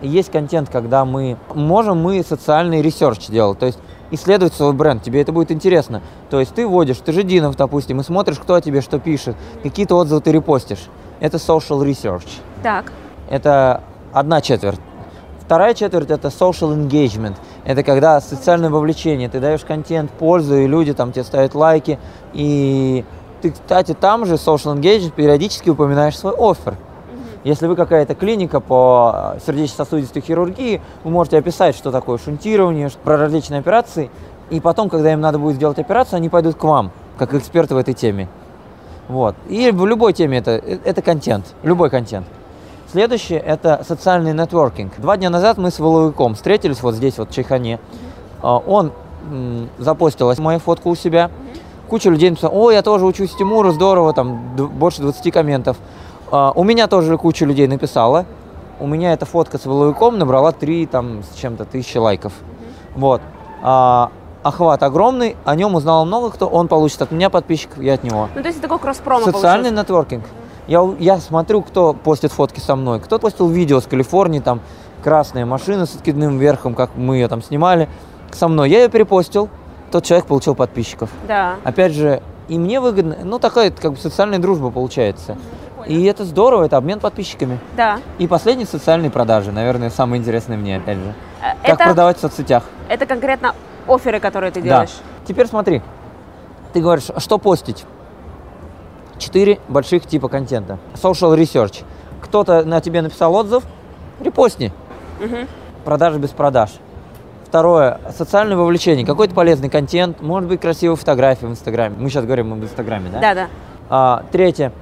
[0.02, 3.78] Есть контент, когда мы можем мы социальный research делать, то есть
[4.10, 6.02] исследовать свой бренд, тебе это будет интересно.
[6.30, 10.20] То есть ты вводишь, Тажетдинов, допустим, и смотришь, кто о тебе что пишет, какие-то отзывы
[10.20, 10.88] ты репостишь.
[11.20, 12.28] Это social research.
[12.62, 12.92] Так.
[13.28, 14.80] Это одна четверть.
[15.40, 17.36] Вторая четверть это social engagement.
[17.64, 19.28] Это когда социальное вовлечение.
[19.28, 21.98] Ты даешь контент, пользу, и люди там тебе ставят лайки.
[22.34, 23.04] И
[23.40, 26.76] ты, кстати, там же social engagement периодически упоминаешь свой офер.
[27.44, 33.60] Если вы какая-то клиника по сердечно-сосудистой хирургии, вы можете описать, что такое шунтирование, про различные
[33.60, 34.10] операции,
[34.50, 37.78] и потом, когда им надо будет сделать операцию, они пойдут к вам, как эксперты в
[37.78, 38.28] этой теме.
[39.08, 39.34] Вот.
[39.48, 42.26] И в любой теме это, это контент, любой контент.
[42.90, 44.98] Следующее– это социальный нетворкинг.
[44.98, 47.80] Два дня назад мы с Воловиком встретились вот здесь, вот в Чайхане.
[48.40, 48.92] А, он
[49.78, 51.30] запостил мою фотку у себя.
[51.88, 55.76] Куча людей написала, о, я тоже учусь Тимуру, здорово, там больше 20 комментов.
[56.30, 58.26] А, у меня тоже куча людей написала.
[58.80, 62.32] У меня эта фотка с Воловиком набрала 3 там, с чем-то тысячи лайков.
[62.94, 63.20] Вот.
[63.62, 64.10] А,
[64.42, 68.28] охват огромный, о нем узнало много кто, он получит от меня подписчиков, я от него.
[68.34, 70.24] Ну, то есть это такой кросс-промо Социальный нетворкинг.
[70.66, 73.00] Я, я смотрю, кто постит фотки со мной.
[73.00, 74.60] Кто постил видео с Калифорнии, там,
[75.02, 77.88] красная машина с откидным верхом, как мы ее там снимали,
[78.32, 78.68] со мной.
[78.68, 79.48] Я ее перепостил,
[79.90, 81.10] тот человек получил подписчиков.
[81.26, 81.56] Да.
[81.64, 85.36] Опять же, и мне выгодно, ну, такая как бы социальная дружба получается.
[85.86, 87.58] И это здорово, это обмен подписчиками.
[87.76, 87.98] Да.
[88.18, 91.14] И последние социальные продажи, наверное, самые интересные мне, опять же.
[91.40, 92.64] Э, Как продавать в соцсетях.
[92.90, 93.54] Это конкретно
[93.88, 94.90] оферы, которые ты делаешь?
[94.90, 95.26] Да.
[95.26, 95.82] Теперь смотри,
[96.72, 97.84] ты говоришь, что постить?
[99.18, 100.78] Четыре больших типа контента.
[100.94, 101.84] Social research.
[102.20, 103.64] Кто-то на тебе написал отзыв,
[104.20, 104.72] репостни.
[105.20, 105.36] Угу.
[105.84, 106.70] Продажи без продаж.
[107.44, 109.06] Второе, социальное вовлечение.
[109.06, 111.96] Какой-то полезный контент, может быть, красивые фотографии в Инстаграме.
[111.98, 113.20] Мы сейчас говорим об Инстаграме, да?
[113.20, 113.46] Да, да.
[113.88, 114.72] А, третье,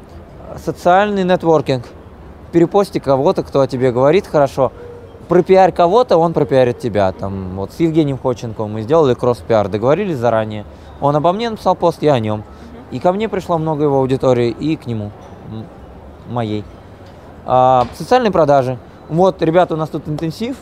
[0.57, 1.85] социальный нетворкинг.
[2.51, 4.73] Перепости кого-то, кто о тебе говорит хорошо.
[5.29, 7.11] Пропиарь кого-то, он пропиарит тебя.
[7.13, 10.65] Там, вот с Евгением Ходченковым мы сделали кросс-пиар, договорились заранее.
[11.01, 12.45] Он обо мне написал пост, я о нем.
[12.93, 15.11] И ко мне пришло много его аудитории, и к нему,
[16.29, 16.65] моей.
[17.45, 18.79] А, социальные продажи.
[19.09, 20.57] Вот, ребята, у нас тут интенсив.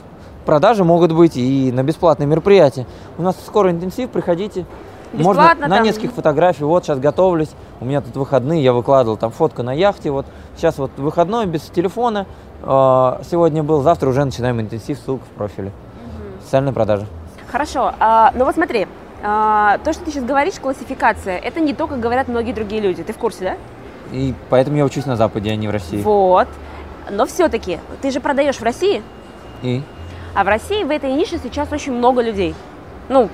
[0.46, 2.86] Продажи могут быть и на бесплатные мероприятия.
[3.18, 4.66] У нас скоро интенсив, приходите.
[5.12, 5.84] Бесплатно Можно на там...
[5.84, 6.64] нескольких фотографий.
[6.64, 7.50] Вот сейчас готовлюсь.
[7.80, 10.10] У меня тут выходные, я выкладывал там фотку на яхте.
[10.10, 12.26] Вот сейчас вот выходной без телефона.
[12.66, 15.68] А, сегодня был, завтра уже начинаем интенсив, ссылка в профиле.
[15.68, 16.42] Угу.
[16.44, 17.06] Социальные продажи.
[17.50, 17.92] Хорошо.
[18.00, 18.86] А, ну вот смотри,
[19.22, 23.02] а, то, что ты сейчас говоришь, классификация, это не то, как говорят многие другие люди.
[23.02, 23.56] Ты в курсе, да?
[24.12, 26.00] И поэтому я учусь на Западе, а не в России.
[26.02, 26.48] Вот.
[27.10, 29.02] Но все-таки, ты же продаешь в России.
[29.62, 29.82] И?
[30.34, 32.54] А в России в этой нише сейчас очень много людей.
[33.08, 33.28] Ну,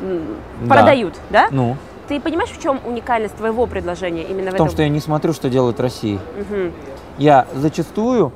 [0.63, 0.75] да.
[0.75, 1.49] продают, да?
[1.51, 1.77] Ну.
[2.09, 4.75] Ты понимаешь, в чем уникальность твоего предложения именно в, в том, этом?
[4.75, 6.19] что я не смотрю, что делают в России.
[6.41, 6.73] Угу.
[7.19, 8.33] Я зачастую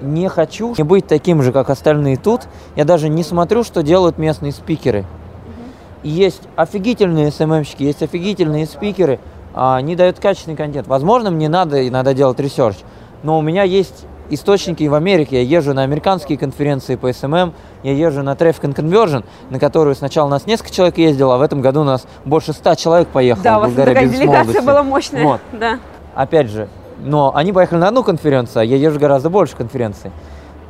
[0.00, 2.42] не хочу быть таким же, как остальные тут.
[2.74, 5.04] Я даже не смотрю, что делают местные спикеры.
[6.02, 9.18] И есть офигительные СММщики, есть офигительные спикеры,
[9.54, 10.86] а они дают качественный контент.
[10.86, 12.76] Возможно, мне надо и надо делать research,
[13.22, 15.42] но у меня есть источники в Америке.
[15.42, 19.94] Я езжу на американские конференции по SMM, я езжу на Traffic and Conversion, на которую
[19.94, 23.08] сначала у нас несколько человек ездило, а в этом году у нас больше ста человек
[23.08, 23.44] поехало.
[23.44, 25.24] Да, у вас такая делегация была мощная.
[25.24, 25.40] Вот.
[25.52, 25.78] Да.
[26.14, 26.68] Опять же,
[26.98, 30.10] но они поехали на одну конференцию, а я езжу гораздо больше конференций.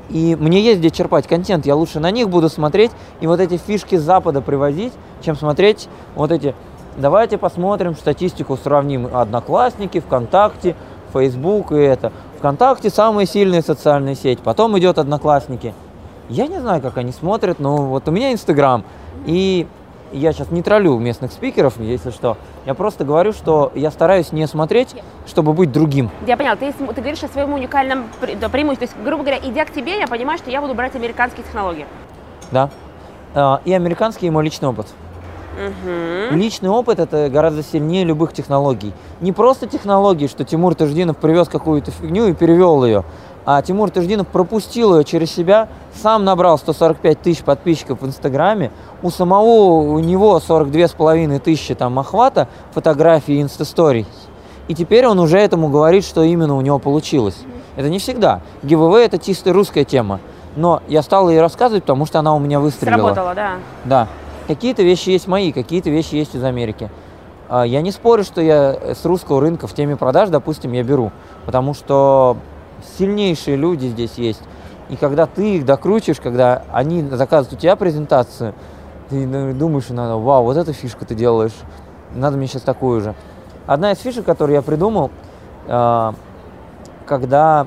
[0.09, 3.57] И мне есть где черпать контент, я лучше на них буду смотреть и вот эти
[3.57, 6.55] фишки Запада привозить, чем смотреть вот эти
[6.97, 10.75] Давайте посмотрим статистику, сравним Одноклассники, ВКонтакте,
[11.13, 12.11] Facebook и это.
[12.39, 15.75] ВКонтакте самая сильная социальная сеть, потом идет Одноклассники.
[16.31, 18.83] Я не знаю, как они смотрят, но вот у меня Инстаграм.
[19.27, 19.67] И
[20.11, 22.39] я сейчас не троллю местных спикеров, если что.
[22.67, 26.11] Я просто говорю, что я стараюсь не смотреть, чтобы быть другим.
[26.27, 28.89] Я поняла, ты, ты говоришь о своем уникальном пре преимуществе.
[28.89, 31.87] То есть, грубо говоря, идя к тебе, я понимаю, что я буду брать американские технологии.
[32.51, 32.71] Да.
[33.35, 34.89] А, и американский, и мой личный опыт.
[35.57, 36.37] Угу.
[36.37, 38.93] Личный опыт это гораздо сильнее любых технологий.
[39.21, 43.05] Не просто технологии, что Тимур Таждинов привез какую-то фигню и перевел ее,
[43.47, 48.73] а Тимур Таждинов пропустил ее через себя, сам набрал 145 тысяч подписчиков в Инстаграме,
[49.03, 54.05] у самого у него 42 с половиной тысячи там охвата фотографий и инстасторий.
[54.67, 57.39] И теперь он уже этому говорит, что именно у него получилось.
[57.77, 58.41] Это не всегда.
[58.65, 60.19] Giveaway это чисто русская тема.
[60.57, 63.15] Но я стал ей рассказывать, потому что она у меня выстрелила.
[63.15, 63.53] Сработала, да.
[63.85, 64.09] Да.
[64.49, 66.91] Какие-то вещи есть мои, какие-то вещи есть из Америки.
[67.49, 71.13] А, я не спорю, что я с русского рынка в теме продаж, допустим, я беру,
[71.45, 72.39] потому что
[72.99, 74.43] сильнейшие люди здесь есть.
[74.89, 78.55] И когда ты их докрутишь, когда они заказывают у тебя презентацию,
[79.09, 81.55] ты думаешь, надо, вау, вот эта фишка ты делаешь,
[82.15, 83.15] надо мне сейчас такую же.
[83.67, 85.11] Одна из фишек, которую я придумал,
[85.67, 86.15] а,
[87.07, 87.67] когда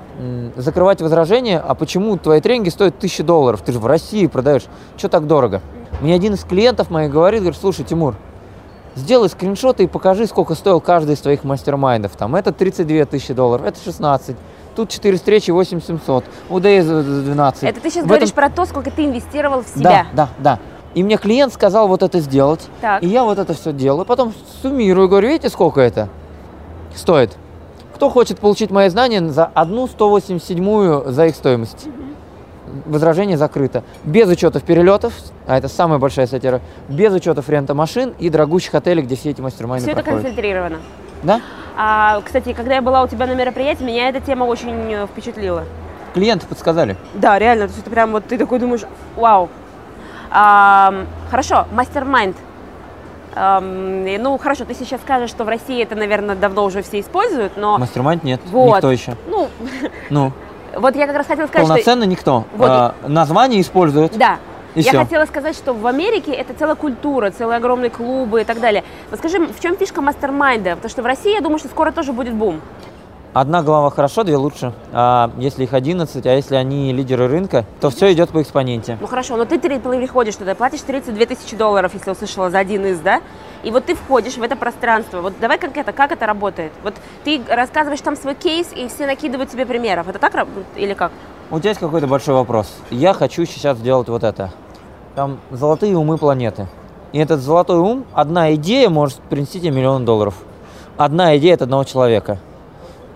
[0.56, 4.66] закрывать возражение, а почему твои тренинги стоят тысячи долларов, ты же в России продаешь,
[4.98, 5.62] что так дорого?
[6.02, 8.16] Мне один из клиентов моих говорит, говорит, слушай, Тимур,
[8.96, 12.16] сделай скриншоты и покажи, сколько стоил каждый из твоих мастер-майндов.
[12.16, 14.38] Там это 32 тысячи долларов, это 16,
[14.76, 17.64] тут 4 встречи, 8700, у ДС 12.
[17.64, 18.36] Это ты сейчас в говоришь этом...
[18.36, 20.08] про то, сколько ты инвестировал в себя.
[20.14, 20.60] Да, да, да.
[20.96, 23.04] И мне клиент сказал вот это сделать, так.
[23.04, 26.10] и я вот это все делаю, потом суммирую, говорю, видите, сколько это
[26.96, 27.38] стоит?
[27.94, 31.88] Кто хочет получить мои знания за одну 187 за их стоимость?
[32.86, 33.84] Возражение закрыто.
[34.04, 35.14] Без учетов перелетов,
[35.48, 39.42] а это самая большая статья, без учетов рента машин и дорогущих отелей, где все эти
[39.42, 40.20] мастер-майны Все проходят.
[40.20, 40.78] это концентрировано.
[41.24, 41.42] Да?
[41.78, 45.64] А, кстати, когда я была у тебя на мероприятии, меня эта тема очень э, впечатлила.
[46.14, 46.98] Клиенты подсказали?
[47.14, 47.68] Да, реально.
[47.68, 48.82] То есть это прям вот ты такой думаешь,
[49.16, 49.50] вау.
[50.32, 52.36] А, хорошо, мастер-майнд–
[53.36, 57.78] ну, хорошо, ты сейчас скажешь, что в России это, наверное, давно уже все используют, но...
[57.78, 58.76] Мастермайнд нет, вот.
[58.76, 59.16] никто еще.
[59.28, 59.48] Ну,
[60.10, 60.32] ну.
[60.76, 62.12] вот я как раз хотела сказать, Полноценно что...
[62.12, 62.44] никто.
[62.56, 62.70] Вот.
[62.70, 64.18] А, название используют.
[64.18, 64.40] Да.
[64.76, 65.00] И я все.
[65.00, 68.84] хотела сказать, что в Америке это целая культура, целые огромные клубы и так далее.
[69.10, 70.76] Вот скажи, в чем фишка мастер-майнда?
[70.76, 72.62] Потому что в России, я думаю, что скоро тоже будет бум.
[73.32, 74.74] Одна глава хорошо, две лучше.
[74.92, 78.98] А если их 11, а если они лидеры рынка, то все идет по экспоненте.
[79.00, 83.00] Ну хорошо, но ты приходишь туда, платишь 32 тысячи долларов, если услышала за один из,
[83.00, 83.22] да?
[83.62, 85.22] И вот ты входишь в это пространство.
[85.22, 86.72] Вот давай как это, как это работает?
[86.84, 90.08] Вот ты рассказываешь там свой кейс, и все накидывают тебе примеров.
[90.08, 91.12] Это так или как?
[91.52, 92.68] У тебя есть какой-то большой вопрос.
[92.92, 94.52] Я хочу сейчас сделать вот это.
[95.16, 96.68] Там золотые умы планеты.
[97.12, 100.36] И этот золотой ум, одна идея может принести тебе миллион долларов.
[100.98, 102.40] Одна идея от одного человека–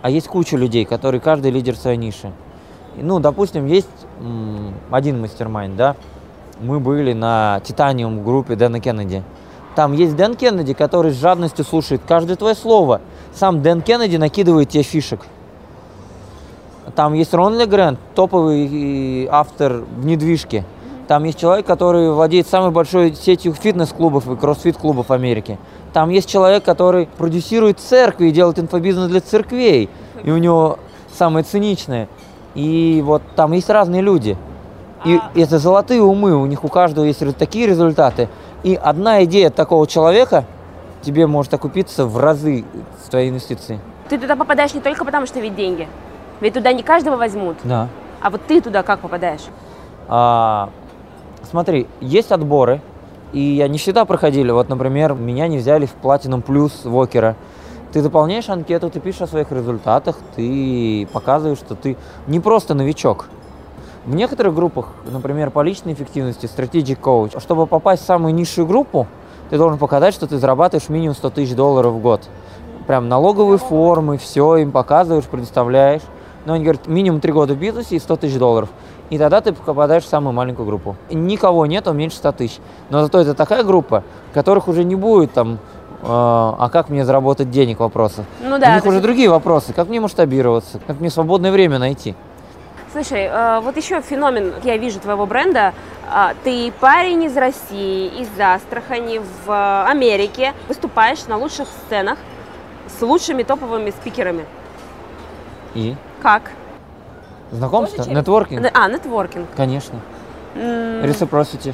[0.04, 2.34] а есть куча людей, которые каждый лидер своей ниши.
[2.98, 3.88] Ну, допустим, есть
[4.92, 5.96] один мастер-майнд, да,
[6.60, 9.24] мы были на Титаниум группе Дэна Кеннеди.
[9.76, 13.00] Там есть Дэн Кеннеди, который с жадностью слушает каждое твое слово.
[13.34, 15.22] Сам Дэн Кеннеди накидывает тебе фишек.
[16.96, 20.64] Там есть Рон Легрэнд, топовый автор в недвижке.
[21.08, 25.58] Там есть человек, который владеет самой большой сетью фитнес-клубов и кроссфит-клубов Америки.
[25.92, 29.90] Там есть человек, который продюсирует церкви и делает инфобизнес для церквей.
[30.24, 30.80] И у него
[31.12, 32.08] самое циничное.
[32.56, 34.38] И вот там есть разные люди.
[35.04, 35.32] И а...
[35.36, 38.30] это золотые умы, у них у каждого есть такие результаты.
[38.64, 40.46] И одна идея такого человека
[41.02, 42.64] тебе может окупиться в разы
[43.04, 43.80] с твоей инвестиции.
[44.10, 45.88] Ты туда попадаешь не только потому, что ведь деньги.
[46.44, 47.56] Ведь туда не каждого возьмут.
[47.64, 47.88] Да.
[48.22, 49.46] А вот ты туда как попадаешь?
[50.10, 50.70] А,
[51.50, 52.82] смотри, есть отборы,
[53.32, 54.52] и они всегда проходили.
[54.52, 57.38] Вот, например, меня не взяли в Platinum Plus Вокера.
[57.94, 61.96] Ты заполняешь анкету, ты пишешь о своих результатах, ты показываешь, что ты
[62.28, 63.30] не просто новичок.
[64.06, 69.08] В некоторых группах, например, по личной эффективности, Strategic Coach, чтобы попасть в самую низшую группу,
[69.50, 72.28] ты должен показать, что ты зарабатываешь минимум 100 тысяч долларов в год.
[72.86, 76.02] Прям налоговые формы, все им показываешь, предоставляешь.
[76.46, 78.70] Но они говорят, минимум 3 года в бизнесе и 100 тысяч долларов
[79.14, 80.96] и тогда ты попадаешь в самую маленькую группу.
[81.12, 82.58] Никого нету меньше 100 тысяч.
[82.90, 85.60] Но зато это такая группа, которых уже не будет там,
[86.02, 88.26] э, а как мне заработать денег вопросов.
[88.42, 88.72] Ну да.
[88.72, 89.04] У них уже есть...
[89.04, 92.16] другие вопросы, как мне масштабироваться, как мне свободное время найти.
[92.92, 95.76] Слушай, э, вот еще феномен, я вижу твоего бренда.
[96.12, 102.18] Э, ты парень из России, из Астрахани, в Америке, выступаешь на лучших сценах
[102.98, 104.46] с лучшими топовыми спикерами.
[105.76, 105.96] И?
[106.24, 106.52] Как?
[107.52, 108.04] Знакомство?
[108.06, 108.66] Нетворкинг?
[108.74, 109.48] А, нетворкинг.
[109.58, 110.00] Конечно.
[110.56, 111.04] Mm.
[111.04, 111.74] Reciprocity.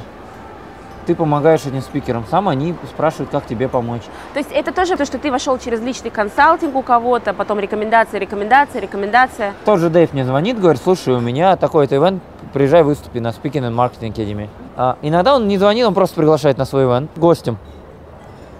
[1.06, 4.02] Ты помогаешь этим спикерам, сам они спрашивают, как тебе помочь.
[4.34, 8.18] То есть это тоже то, что ты вошел через личный консалтинг у кого-то, потом рекомендация,
[8.18, 9.54] рекомендация, рекомендация.
[9.64, 12.20] Тот же Дэйв мне звонит, говорит, слушай, у меня такой-то ивент,
[12.52, 14.48] приезжай выступи на Speaking and Marketing Academy.
[14.76, 17.56] А, иногда он не звонит, он просто приглашает на свой ивент гостем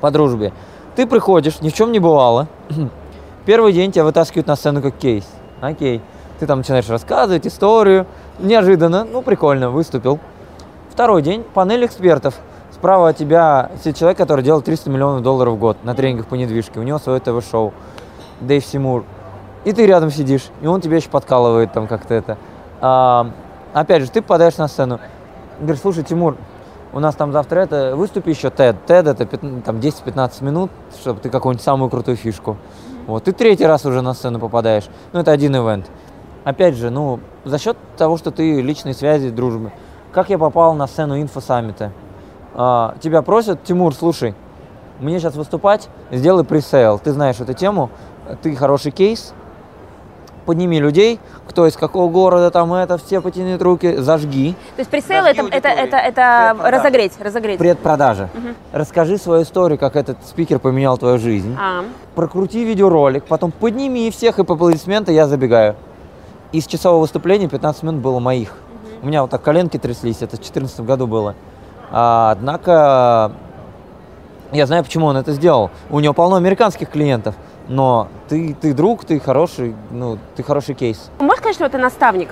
[0.01, 0.53] по дружбе.
[0.95, 2.47] Ты приходишь, ни в чем не бывало.
[3.45, 5.27] Первый день тебя вытаскивают на сцену как кейс.
[5.61, 6.01] Окей.
[6.39, 8.07] Ты там начинаешь рассказывать историю.
[8.39, 10.19] Неожиданно, ну прикольно, выступил.
[10.91, 12.35] Второй день, панель экспертов.
[12.73, 16.35] Справа от тебя сидит человек, который делает 300 миллионов долларов в год на тренингах по
[16.35, 16.81] недвижке.
[16.81, 17.75] У него свое ТВ-шоу.
[18.41, 19.05] Дэйв Симур.
[19.65, 22.39] И ты рядом сидишь, и он тебя еще подкалывает там как-то это.
[22.81, 23.31] А,
[23.75, 24.99] опять же, ты попадаешь на сцену.
[25.61, 26.39] Говоришь, слушай, Тимур,
[26.95, 28.77] у нас там завтра это, выступи еще TED.
[28.87, 32.57] TED это там 10-15 минут, чтобы ты какую-нибудь самую крутую фишку.
[33.11, 34.85] Вот, ты третий раз уже на сцену попадаешь.
[35.13, 35.87] Ну, это один ивент
[36.45, 39.73] опять же, ну, за счет того, что ты личные связи, дружбы.
[40.13, 41.93] Как я попал на сцену инфосаммита?
[42.55, 44.35] А, тебя просят, Тимур, слушай,
[44.99, 46.99] мне сейчас выступать, сделай пресейл.
[46.99, 47.91] Ты знаешь эту тему,
[48.43, 49.33] ты хороший кейс,
[50.51, 54.57] подними людей, кто из какого города, там это, все потянут руки, зажги.
[54.75, 57.57] То есть пресейл это, это, это, это разогреть, разогреть.
[57.57, 58.31] Предпродажа.
[58.35, 58.49] Угу.
[58.73, 61.57] Расскажи свою историю, как этот спикер поменял твою жизнь.
[61.57, 61.85] А.
[62.17, 65.77] Прокрути видеоролик, потом подними всех и по аплодисменты я забегаю.
[66.51, 68.49] Из часового выступления 15 минут было моих.
[68.49, 69.05] Угу.
[69.05, 71.37] У меня вот так коленки тряслись, это в 2014 году было.
[71.93, 73.31] А, однако
[74.51, 75.71] я знаю, почему он это сделал.
[75.91, 77.37] У него полно американских клиентов,
[77.71, 81.09] но ты, ты друг, ты хороший, ну, ты хороший кейс.
[81.21, 82.29] Можешь сказать, что это наставник,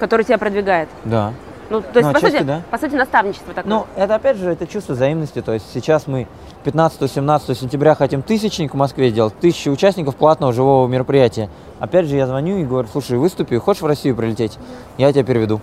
[0.00, 0.88] который тебя продвигает?
[1.04, 1.34] Да.
[1.68, 2.62] Ну, то есть, ну, по, сути, да.
[2.70, 3.70] по сути, наставничество такое.
[3.70, 5.42] Ну, это, опять же, это чувство взаимности.
[5.42, 6.26] То есть сейчас мы
[6.64, 11.50] 15-17 сентября хотим тысячник в Москве сделать, тысячи участников платного живого мероприятия.
[11.78, 14.58] Опять же, я звоню и говорю, слушай, выступи, хочешь в Россию прилететь?
[14.96, 15.60] Я тебя переведу.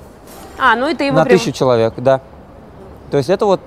[0.59, 1.39] А, ну и ты его На прям...
[1.39, 2.21] тысячу человек, да.
[3.09, 3.61] То есть это вот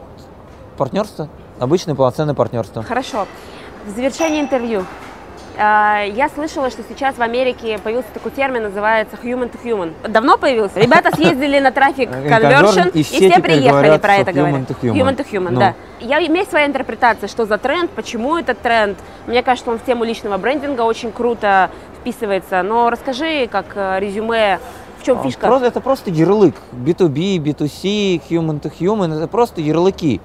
[0.76, 1.28] партнерство,
[1.58, 2.84] обычное полноценное партнерство.
[2.84, 3.26] Хорошо.
[3.84, 4.84] В завершении интервью
[5.56, 9.92] я слышала, что сейчас в Америке появился такой термин, называется human to human.
[10.08, 10.80] Давно появился?
[10.80, 14.56] Ребята съездили на трафик conversion, и все, и все приехали про это говорить.
[14.56, 14.94] Human to human.
[14.94, 15.60] Human to human, ну.
[15.60, 15.74] да.
[16.00, 18.98] Я имею своя интерпретация, что за тренд, почему этот тренд.
[19.26, 22.62] Мне кажется, он в тему личного брендинга очень круто вписывается.
[22.62, 24.58] Но расскажи, как э, резюме,
[25.00, 25.46] в чем а, фишка?
[25.46, 26.56] Просто, это просто ярлык.
[26.72, 30.20] B2B, B2C, human to human, это просто ярлыки.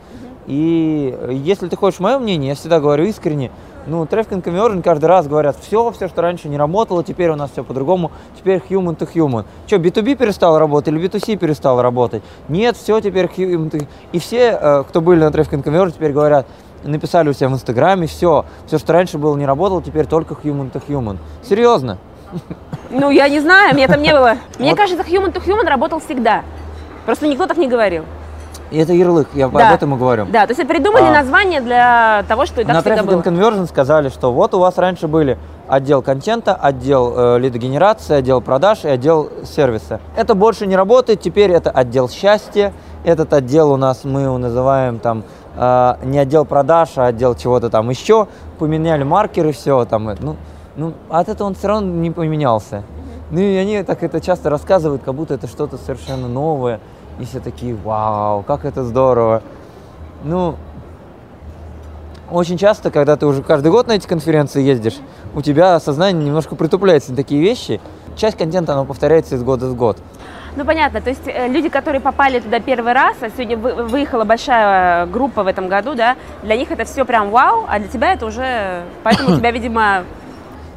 [0.47, 3.51] И если ты хочешь мое мнение, я всегда говорю искренне,
[3.87, 7.51] ну, Traffic Conversion каждый раз говорят, все, все, что раньше не работало, теперь у нас
[7.51, 9.45] все по-другому, теперь human to human.
[9.67, 12.23] Что, B2B перестал работать или B2C перестал работать?
[12.47, 13.87] Нет, все, теперь human to...
[14.11, 16.45] И все, э, кто были на Traffic Conversion, теперь говорят,
[16.83, 20.71] написали у себя в Инстаграме, все, все, что раньше было не работало, теперь только human
[20.71, 21.17] to human.
[21.43, 21.97] Серьезно.
[22.91, 24.37] Ну, я не знаю, мне там не было.
[24.59, 26.43] Мне кажется, human to human работал всегда.
[27.05, 28.05] Просто никто так не говорил.
[28.71, 29.69] И это ярлык, я да.
[29.69, 30.27] об этом и говорю.
[30.31, 33.17] Да, то есть придумали а, название для того, что и так на всегда было.
[33.17, 38.41] На Conversion сказали, что вот у вас раньше были отдел контента, отдел э, лидогенерации, отдел
[38.41, 39.99] продаж и отдел сервиса.
[40.15, 42.73] Это больше не работает, теперь это отдел счастья.
[43.03, 45.23] Этот отдел у нас мы его называем там
[45.55, 48.27] э, не отдел продаж, а отдел чего-то там еще.
[48.59, 50.11] Поменяли маркеры, все там.
[50.19, 50.35] Ну,
[50.75, 52.83] ну, от этого он все равно не поменялся.
[53.31, 56.79] Ну и они так это часто рассказывают, как будто это что-то совершенно новое
[57.19, 59.43] и все такие, вау, как это здорово.
[60.23, 60.55] Ну,
[62.31, 64.97] очень часто, когда ты уже каждый год на эти конференции ездишь,
[65.35, 67.81] у тебя сознание немножко притупляется на такие вещи.
[68.15, 69.97] Часть контента, оно повторяется из года в год.
[70.55, 70.99] Ну, понятно.
[70.99, 75.47] То есть э, люди, которые попали туда первый раз, а сегодня выехала большая группа в
[75.47, 78.83] этом году, да, для них это все прям вау, а для тебя это уже...
[79.03, 80.03] Поэтому тебя, видимо...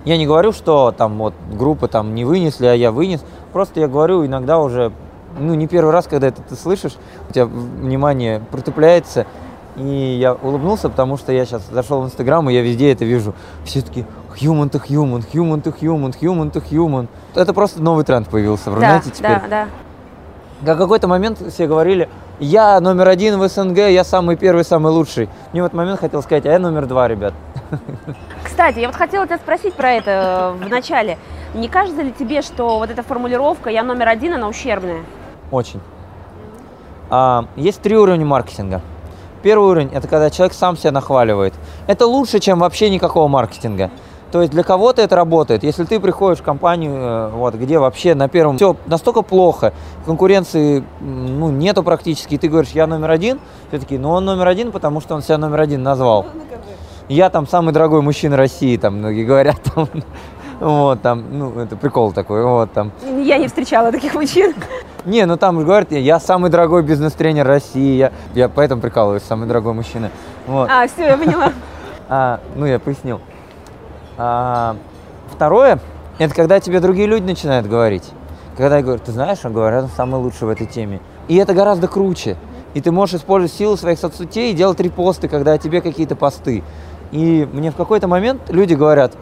[0.04, 3.24] Я не говорю, что там вот группы там не вынесли, а я вынес.
[3.52, 4.92] Просто я говорю иногда уже
[5.38, 6.96] ну, не первый раз, когда это ты слышишь,
[7.28, 9.26] у тебя внимание притупляется.
[9.76, 13.34] И я улыбнулся, потому что я сейчас зашел в Инстаграм, и я везде это вижу.
[13.64, 14.04] Все таки
[14.38, 17.08] human to human, human to human, human to human.
[17.34, 19.40] Это просто новый тренд появился в Рунете да, теперь.
[19.48, 19.66] Да, да.
[20.64, 22.08] Как какой-то момент все говорили,
[22.38, 25.28] я номер один в СНГ, я самый первый, самый лучший.
[25.52, 27.34] Мне в этот момент хотел сказать, а я номер два, ребят.
[28.44, 31.18] Кстати, я вот хотела тебя спросить про это в начале.
[31.54, 35.02] Не кажется ли тебе, что вот эта формулировка «я номер один», она ущербная?
[35.52, 35.80] Очень.
[37.10, 38.80] А, есть три уровня маркетинга.
[39.42, 41.52] Первый уровень– это когда человек сам себя нахваливает.
[41.86, 43.90] Это лучше, чем вообще никакого маркетинга.
[44.32, 45.62] То есть для кого-то это работает.
[45.62, 49.74] Если ты приходишь в компанию, э, вот, где вообще на первом все настолько плохо,
[50.06, 54.48] конкуренции ну, нету практически, и ты говоришь, я номер один, все таки ну он номер
[54.48, 56.24] один, потому что он себя номер один назвал.
[57.08, 59.86] Я там самый дорогой мужчина России, там многие говорят, там,
[60.60, 62.92] вот, там, ну, это прикол такой, вот, там.
[63.02, 64.54] Я не встречала таких мужчин.
[65.04, 69.72] Не, ну там говорят, я самый дорогой бизнес-тренер России, я, я поэтому прикалываюсь, самый дорогой
[69.72, 70.10] мужчина.
[70.46, 70.68] Вот.
[70.70, 71.52] А, все, я поняла.
[72.14, 73.20] А, ну, я пояснил.
[74.18, 74.76] А,
[75.30, 75.78] второе,
[76.18, 78.04] это когда тебе другие люди начинают говорить.
[78.56, 81.00] Когда я говорю, ты знаешь, он говорят, он самый лучший в этой теме.
[81.28, 82.36] И это гораздо круче.
[82.74, 86.62] И ты можешь использовать силу своих соцсетей и делать репосты, когда тебе какие-то посты.
[87.12, 89.12] И мне в какой-то момент люди говорят,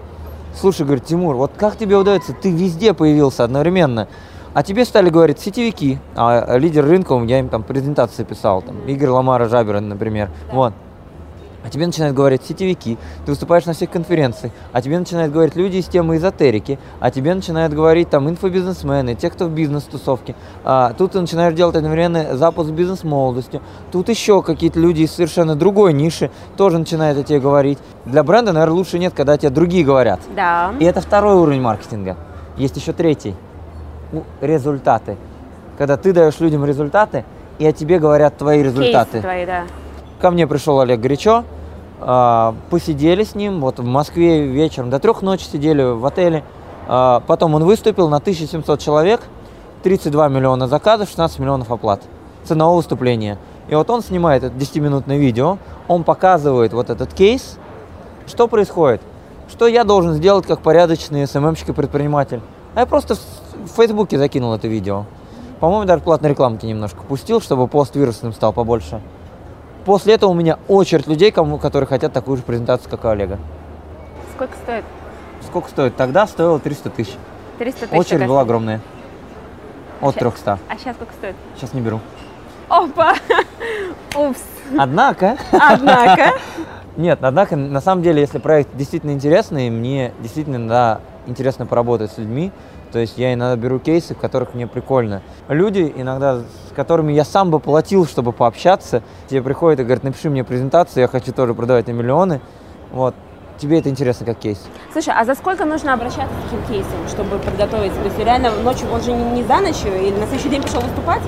[0.54, 4.08] слушай, говорит, Тимур, вот как тебе удается, ты везде появился одновременно.
[4.52, 9.10] А тебе стали говорить сетевики, а лидер рынка, я им там презентации писал, там, Игорь
[9.10, 10.54] Ламара Жабера, например, да.
[10.54, 10.74] вот.
[11.64, 15.76] А тебе начинают говорить сетевики, ты выступаешь на всех конференциях, а тебе начинают говорить люди
[15.76, 20.34] из темы эзотерики, а тебе начинают говорить там инфобизнесмены, те, кто в бизнес-тусовке.
[20.64, 23.60] А, тут ты начинаешь делать одновременно запуск бизнес-молодостью.
[23.92, 27.78] Тут еще какие-то люди из совершенно другой ниши тоже начинают о тебе говорить.
[28.06, 30.20] Для бренда, наверное, лучше нет, когда тебе другие говорят.
[30.34, 30.72] Да.
[30.78, 32.16] И это второй уровень маркетинга.
[32.56, 33.34] Есть еще третий–
[34.40, 35.16] результаты.
[35.78, 37.24] Когда ты даешь людям результаты,
[37.58, 39.20] и о тебе говорят твои результаты.
[39.20, 39.64] твои, да.
[40.20, 41.44] Ко мне пришел Олег Горячо,
[42.02, 46.44] А, посидели с ним, вот в Москве вечером до трех ночи сидели в отеле.
[46.88, 49.20] А, потом он выступил на 1700 человек,
[49.82, 52.02] 32 миллиона заказов, 16 миллионов оплат
[52.44, 53.36] ценового выступления.
[53.68, 55.58] И вот он снимает это 10-минутное видео,
[55.88, 57.58] он показывает вот этот кейс,
[58.26, 59.02] что происходит,
[59.50, 62.40] что я должен сделать как порядочный СММщик и предприниматель.
[62.74, 65.04] А я просто в Фейсбуке закинул это видео.
[65.60, 69.02] По-моему, даже платной рекламки немножко пустил, чтобы пост вирусным стал побольше.
[69.84, 73.38] После этого у меня очередь людей, кому, которые хотят такую же презентацию, как у Олега.
[74.34, 74.84] Сколько стоит?
[75.46, 75.96] Сколько стоит?
[75.96, 77.14] Тогда стоило 300 тысяч.
[77.58, 77.98] 300 тысяч.
[77.98, 78.80] Очередь была огромная.
[80.00, 80.58] От Щас- 300.
[80.68, 81.34] А сейчас сколько стоит?
[81.56, 82.00] Сейчас не беру.
[82.68, 83.14] Опа!
[84.16, 84.40] Упс.
[84.78, 86.34] Однако, Однако.
[86.96, 92.18] нет, однако, на самом деле, если проект действительно интересный, мне действительно иногда интересно поработать с
[92.18, 92.52] людьми,
[92.92, 95.22] то есть я иногда беру кейсы, в которых мне прикольно.
[95.48, 100.30] Люди иногда, с которыми я сам бы платил, чтобы пообщаться, тебе приходят и говорят, напиши
[100.30, 102.40] мне презентацию, я хочу тоже продавать на миллионы.
[102.92, 103.14] Вот.
[103.58, 104.58] Тебе это интересно как кейс.
[104.92, 108.00] Слушай, а за сколько нужно обращаться с таким кейсом, чтобы подготовиться?
[108.00, 110.80] То есть реально ночью, он же не, не за ночью или на следующий день пришел
[110.80, 111.20] выступать?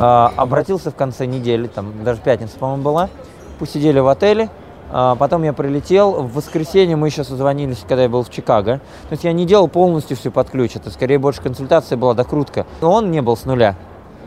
[0.00, 3.08] А, обратился в конце недели, там даже пятница, по-моему, была.
[3.60, 4.50] Посидели в отеле.
[4.92, 6.22] А, потом я прилетел.
[6.22, 8.78] В воскресенье мы еще созвонились, когда я был в Чикаго.
[9.08, 10.76] То есть я не делал полностью все под ключ.
[10.76, 12.66] Это скорее больше консультация была докрутка.
[12.80, 13.76] Но он не был с нуля,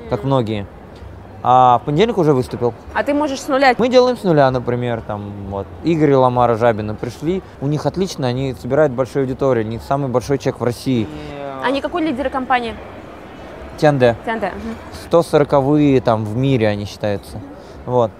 [0.09, 0.65] как многие.
[1.45, 2.73] А в понедельник уже выступил.
[2.93, 3.75] А ты можешь с нуля.
[3.77, 8.27] Мы делаем с нуля, например, там вот Игорь и Ламара Жабина пришли, у них отлично,
[8.27, 11.05] они собирают большую аудиторию, у них самый большой чек в России.
[11.61, 12.75] Они какой лидеры компании?
[13.77, 14.15] Тенде.
[14.23, 14.53] ТНТ.
[15.11, 17.41] 140-е там в мире они считаются.
[17.85, 18.11] Вот.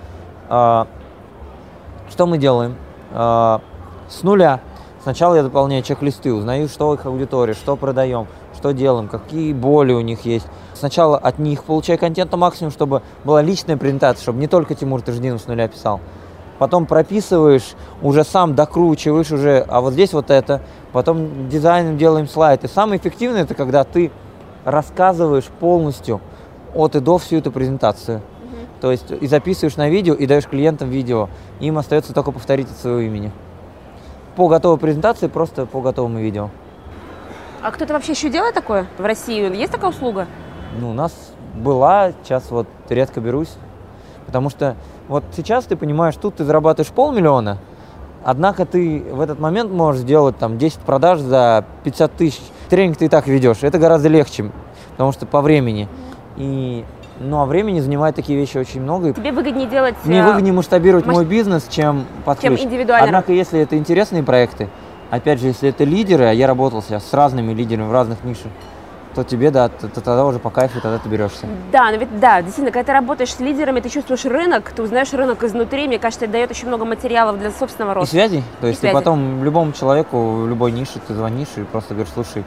[2.14, 2.76] Что мы делаем?
[3.12, 3.60] А,
[4.08, 4.60] с нуля.
[5.02, 10.02] Сначала я дополняю чек-листы, узнаю, что их аудитория, что продаем, что делаем, какие боли у
[10.02, 10.46] них есть.
[10.76, 15.02] Сначала от них получаю контент на максимум, чтобы была личная презентация, чтобы не только Тимур
[15.02, 16.02] Таждинов с нуля писал.
[16.60, 20.62] Потом прописываешь, уже сам докручиваешь уже, а вот здесь вот это.
[20.92, 22.64] Потом дизайном делаем слайд.
[22.64, 24.12] И самое эффективное это когда ты
[24.66, 26.22] рассказываешь полностью
[26.76, 28.22] от и до всю эту презентацию.
[28.84, 31.30] То есть и записываешь на видео, и даешь клиентам видео.
[31.62, 33.32] Им остается только повторить от своего имени.
[34.36, 36.50] По готовой презентации, просто по готовому видео.
[37.62, 39.56] А кто-то вообще еще делает такое в России?
[39.56, 40.28] Есть такая услуга?
[40.78, 41.14] Ну, у нас
[41.54, 43.56] была, сейчас вот редко берусь.
[44.26, 44.76] Потому что
[45.08, 47.60] вот сейчас ты понимаешь, тут ты зарабатываешь полмиллиона,
[48.22, 52.42] однако ты в этот момент можешь сделать там 10 продаж за 50 тысяч.
[52.70, 53.60] Тренинг ты и так ведешь.
[53.62, 54.52] Это гораздо легче,
[54.92, 55.88] потому что по времени.
[56.36, 56.84] И,
[57.24, 59.10] ну, а времени занимает такие вещи очень много.
[59.10, 59.96] И Тебе выгоднее делать...
[60.04, 62.66] Мне э, выгоднее масштабировать масш- мой бизнес, чем под чем ключ.
[62.66, 63.06] индивидуально.
[63.06, 64.70] Однако, если это интересные проекты,
[65.10, 68.52] опять же, если это лидеры, а я работал сейчас с разными лидерами в разных нишах,
[69.16, 71.46] то тебе, да, т- т- тогда уже по кайфу, тогда ты берешься.
[71.72, 75.14] Да, но ведь да, действительно, когда ты работаешь с лидерами, ты чувствуешь рынок, ты узнаешь
[75.14, 78.10] рынок изнутри, мне кажется, это дает очень много материалов для собственного И роста.
[78.16, 78.42] связи.
[78.60, 78.92] То есть связи.
[78.92, 82.44] ты потом любому человеку в любой нише ты звонишь и просто говоришь, слушай,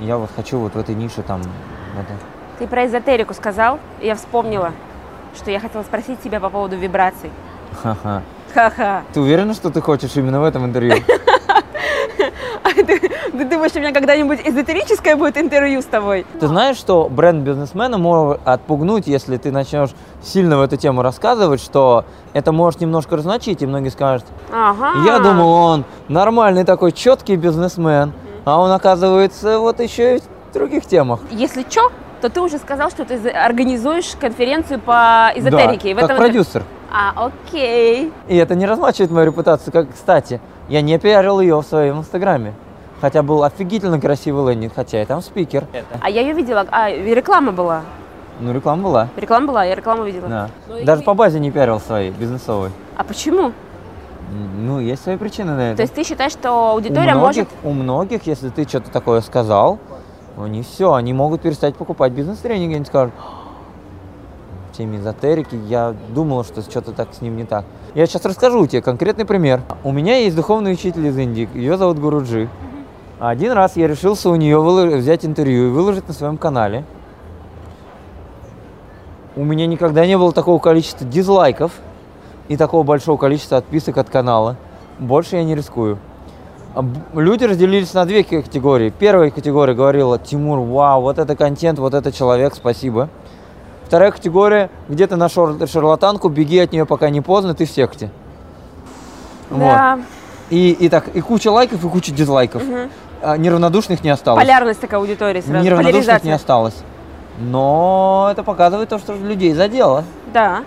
[0.00, 2.14] я вот хочу вот в этой нише там это.
[2.60, 4.72] Ты про эзотерику сказал, и я вспомнила,
[5.34, 7.30] что я хотела спросить тебя по поводу вибраций.
[7.82, 8.22] Ха-ха.
[8.52, 9.02] Ха-ха.
[9.14, 10.96] Ты уверена, что ты хочешь именно в этом интервью?
[12.62, 16.26] А ты, ты думаешь, у меня когда-нибудь эзотерическое будет интервью с тобой?
[16.38, 19.90] Ты знаешь, что бренд бизнесмена может отпугнуть, если ты начнешь
[20.22, 22.04] сильно в эту тему рассказывать, что
[22.34, 25.02] это может немножко разночить, и многие скажут, Ага.
[25.06, 28.12] я думал, он нормальный такой четкий бизнесмен,
[28.44, 31.20] а он оказывается вот еще и в других темах.
[31.30, 31.90] Если что,
[32.20, 35.94] то ты уже сказал, что ты организуешь конференцию по эзотерике.
[35.94, 36.62] Да, В как этом- продюсер.
[36.92, 38.12] А, окей.
[38.28, 39.72] И это не размачивает мою репутацию.
[39.72, 42.54] Как, кстати, я не пиарил ее в своем инстаграме.
[43.00, 45.66] Хотя был офигительно красивый лендинг, хотя я там спикер.
[46.00, 46.66] А я ее видела.
[46.70, 47.82] А, и реклама была.
[48.40, 49.08] Ну, реклама была.
[49.16, 50.28] Реклама была, я рекламу видела.
[50.28, 50.50] Да.
[50.68, 52.70] Ну и- Даже по базе не пиарил своей, бизнесовой.
[52.96, 53.52] А почему?
[54.58, 55.76] Ну, есть свои причины на это.
[55.78, 57.48] То есть ты считаешь, что аудитория у многих, может...
[57.64, 59.78] у многих, если ты что-то такое сказал,
[60.44, 63.12] они все, они могут перестать покупать бизнес-тренинги, они скажут,
[64.70, 67.64] в теме эзотерики я думала, что что-то так с ним не так.
[67.94, 69.62] Я сейчас расскажу тебе конкретный пример.
[69.84, 72.48] У меня есть духовный учитель из Индии, ее зовут Гуруджи.
[73.18, 74.58] Один раз я решился у нее
[74.96, 76.84] взять интервью и выложить на своем канале.
[79.36, 81.72] У меня никогда не было такого количества дизлайков
[82.48, 84.56] и такого большого количества отписок от канала.
[84.98, 85.98] Больше я не рискую.
[87.14, 88.92] Люди разделились на две категории.
[88.96, 93.08] Первая категория говорила, Тимур, вау, вот это контент, вот это человек, спасибо.
[93.86, 98.10] Вторая категория, где ты нашел шарлатанку, беги от нее, пока не поздно, ты в секте.
[99.50, 99.58] Вот.
[99.58, 99.98] Да,
[100.50, 102.62] И, и так, и куча лайков, и куча дизлайков.
[103.20, 104.40] А неравнодушных не осталось.
[104.42, 105.64] полярность такая аудитории сразу.
[105.64, 106.76] Неравнодушных не осталось.
[107.40, 110.04] Но это показывает то, что людей задело.
[110.32, 110.62] Да.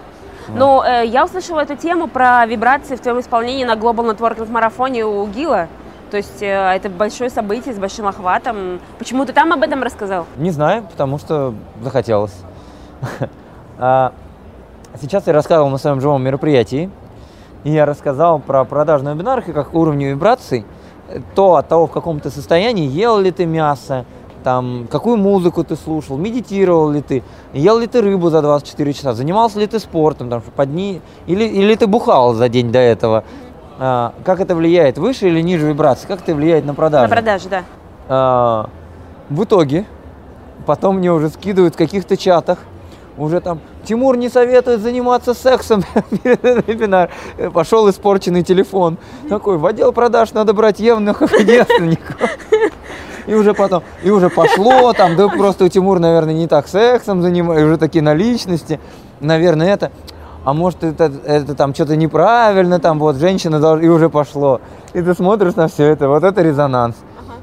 [0.49, 5.05] Но э, я услышала эту тему про вибрации в твоем исполнении на Global Networking марафоне
[5.05, 5.69] у ГИЛа.
[6.13, 8.79] То есть э, это большое событие с большим охватом.
[8.99, 10.27] Почему ты там об этом рассказал?
[10.37, 12.35] Не знаю, потому что захотелось.
[13.79, 14.13] А,
[15.01, 16.91] сейчас я рассказывал на своем живом мероприятии,
[17.63, 20.63] и я рассказал про вебинарах и как уровню вибраций,
[21.33, 24.05] то от того, в каком ты состоянии, ел ли ты мясо,
[24.43, 29.13] там, какую музыку ты слушал, медитировал ли ты, ел ли ты рыбу за 24 часа,
[29.13, 33.23] занимался ли ты спортом, там, под дни, или, или ты бухал за день до этого.
[33.85, 37.09] А, как это влияет, выше или ниже вибрации, как это влияет на продажу?
[37.09, 37.63] На продажу, да.
[38.07, 38.69] А,
[39.29, 39.83] в итоге,
[40.65, 42.59] потом мне уже скидывают в каких-то чатах,
[43.17, 45.83] уже там Тимур не советует заниматься сексом
[46.23, 47.09] перед вебинар.
[47.53, 48.97] Пошел испорченный телефон.
[49.27, 52.15] Такой, в отдел продаж надо брать евнухов и девственников.
[53.27, 57.21] И уже потом, и уже пошло, там, да просто у Тимур, наверное, не так сексом
[57.21, 58.79] занимается, уже такие наличности,
[59.19, 59.91] наверное, это.
[60.43, 64.59] А может, это, это там что-то неправильно, там вот женщина должна, и уже пошло.
[64.93, 66.95] И ты смотришь на все это, вот это резонанс.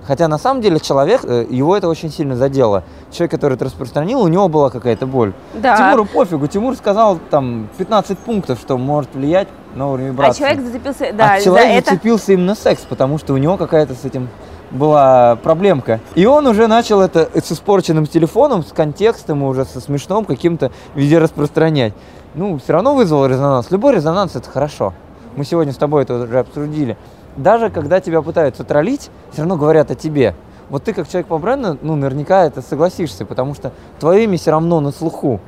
[0.07, 2.83] Хотя на самом деле человек, э, его это очень сильно задело.
[3.13, 5.33] Человек, который это распространил, у него была какая-то боль.
[5.55, 5.77] Да.
[5.77, 6.47] Тимуру пофигу.
[6.47, 10.39] Тимур сказал там 15 пунктов, что может влиять на уровень А вибрации.
[10.41, 11.91] человек зацепился, да, а за человек это.
[11.91, 14.29] зацепился именно секс, потому что у него какая-то с этим
[14.73, 16.01] была проблемка.
[16.15, 21.19] И он уже начал это с испорченным телефоном, с контекстом уже со смешным каким-то везде
[21.19, 21.93] распространять.
[22.35, 23.71] Ну, все равно вызвал резонанс.
[23.71, 24.93] Любой резонанс это хорошо.
[25.37, 26.97] Мы сегодня с тобой это уже обсудили.
[27.37, 30.35] Даже когда тебя пытаются троллить, все равно говорят о тебе.
[30.69, 34.53] Вот ты как человек по бренду, ну, наверняка это согласишься, потому что твое имя все
[34.53, 35.41] равно на слуху.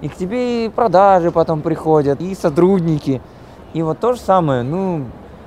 [0.00, 3.22] И к тебе и продажи потом приходят, и сотрудники.
[3.72, 5.04] И вот то же самое, ну,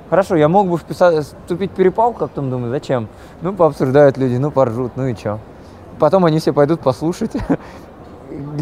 [0.08, 3.08] хорошо, я мог бы вписать, вступить в перепалку, как там думаю, зачем?
[3.42, 5.38] Ну, пообсуждают люди, ну, поржут, ну и чё.
[5.98, 7.32] Потом они все пойдут послушать,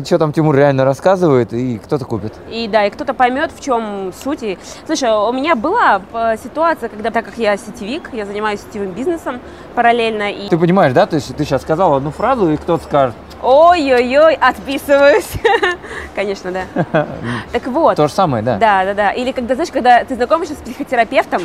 [0.05, 2.33] что там Тимур реально рассказывает, и кто-то купит.
[2.51, 4.43] И да, и кто-то поймет, в чем суть.
[4.43, 8.93] И, Слушай, у меня была э, ситуация, когда, так как я сетевик, я занимаюсь сетевым
[8.93, 9.41] бизнесом
[9.75, 11.07] параллельно, и Ты понимаешь, да?
[11.07, 15.31] То есть ты сейчас сказал одну фразу, и кто-то скажет, ой-ой-ой, отписываюсь.
[16.15, 17.07] Конечно, да.
[17.53, 17.97] Так вот.
[17.97, 18.57] то же самое, да?
[18.59, 19.11] Да, да, да.
[19.13, 21.43] Или когда, знаешь, когда ты знакомишься с психотерапевтом,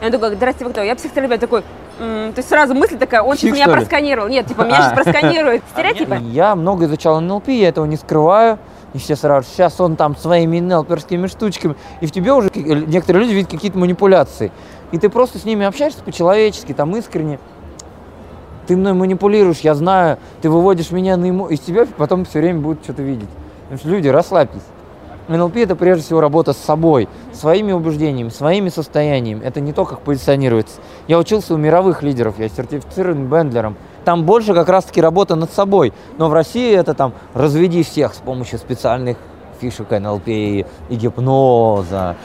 [0.00, 0.82] и он такой, здрасте, вы кто?
[0.82, 1.64] Я психотерапевт такой, «М,
[1.98, 4.28] то есть сразу мысль такая, он сейчас Псих, меня просканировал.
[4.28, 4.82] Нет, типа, меня А.
[4.82, 5.62] сейчас просканирует.
[5.72, 6.16] Стереотипы.
[6.30, 8.58] Я много изучал НЛП, я этого не скрываю.
[8.94, 11.76] И все сразу, сейчас он там своими НЛПерскими штучками.
[12.02, 14.52] И в тебе уже к- некоторые люди видят какие-то манипуляции.
[14.90, 17.38] И ты просто с ними общаешься по-человечески, там искренне.
[18.66, 22.60] Ты мной манипулируешь, я знаю, ты выводишь меня на ему, из тебя потом все время
[22.60, 23.28] будут что-то видеть.
[23.64, 24.62] Потому что люди, расслабьтесь.
[25.28, 29.42] НЛП это прежде всего работа с собой, своими убеждениями, своими состояниями.
[29.44, 30.80] Это не то, как позиционируется.
[31.08, 33.76] Я учился у мировых лидеров, я сертифицированным бендлером.
[34.04, 35.92] Там больше как раз-таки работа над собой.
[36.18, 39.16] Но в России это там разведи всех с помощью специальных
[39.60, 42.16] фишек НЛП и гипноза.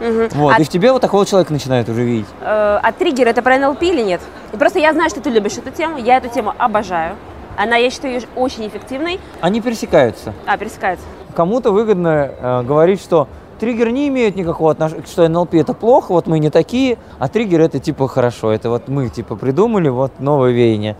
[0.00, 0.28] Мгм.
[0.34, 0.54] Вот.
[0.56, 2.26] А И в тебе вот такого человека начинают уже видеть.
[2.42, 4.20] Э, а триггер это про НЛП или нет?
[4.52, 7.16] Просто я знаю, что ты любишь эту тему, я эту тему обожаю.
[7.56, 9.20] Она, я считаю, очень эффективной.
[9.40, 10.32] Они пересекаются.
[10.46, 11.04] А, пересекается.
[11.34, 13.28] Кому-то выгодно э, говорить, что
[13.58, 17.60] триггер не имеет никакого отношения, что НЛП это плохо, вот мы не такие, а триггер
[17.60, 20.96] это типа хорошо, это вот мы типа придумали, вот новое веяние.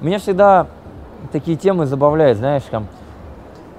[0.00, 0.66] Меня всегда
[1.32, 2.86] такие темы забавляют, знаешь, там,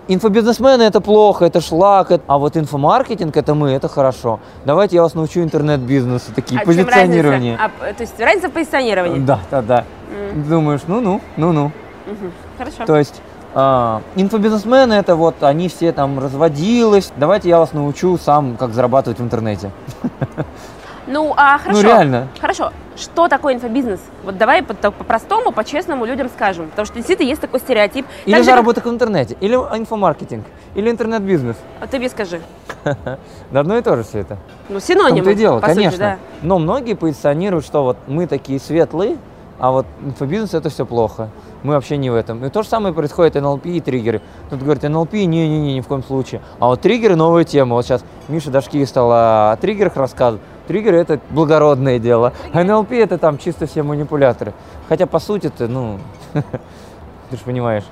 [0.08, 4.40] инфобизнесмены это плохо, это шлак, это- а вот инфомаркетинг это мы, это хорошо.
[4.66, 7.60] Давайте я вас научу интернет-бизнесу, такие А позиционирования.
[7.62, 9.20] А, то есть разница в позиционировании?
[9.20, 9.86] Да, да, да.
[10.34, 11.72] Думаешь, ну-ну, ну-ну.
[12.08, 12.32] Мгм.
[12.58, 12.86] Хорошо.
[12.86, 13.22] То есть
[13.56, 17.12] а, инфобизнесмены это вот они все там разводились.
[17.18, 19.72] Давайте я вас научу сам, как зарабатывать в интернете.
[21.08, 21.82] Ну, а хорошо.
[21.82, 22.28] Ну реально.
[22.40, 22.72] Хорошо.
[22.96, 24.00] Что такое инфобизнес?
[24.24, 26.70] Вот давай по-простому, по-честному людям скажем.
[26.70, 28.06] Потому что действительно есть такой стереотип.
[28.26, 30.46] Или Так же, как- заработок в интернете, или инфомаркетинг,
[30.76, 31.56] или интернет-бизнес.
[31.80, 32.42] А ты мне скажи.
[33.52, 34.38] Да одно и то же все это.
[34.68, 35.98] Ну, В синонимы, том-то и дело, по сути, конечно.
[36.00, 36.18] да.
[36.44, 39.18] Но многие позиционируют, что вот мы такие светлые,
[39.60, 41.30] а вот инфобизнес это все плохо.
[41.64, 42.44] Мы вообще не в этом.
[42.46, 44.22] И то же самое происходит НЛП и триггеры.
[44.50, 46.42] Тут говорят, НЛП, не-не-не, ни в коем случае.
[46.60, 47.76] А вот триггеры новая тема.
[47.76, 50.42] Вот сейчас Миша Дашкиев стал о триггерах рассказывать.
[50.68, 52.32] Триггеры это благородное дело.
[52.54, 54.54] А НЛП это там чисто все манипуляторы.
[54.88, 56.00] Хотя по сути это, ну,
[56.34, 57.84] ты же понимаешь.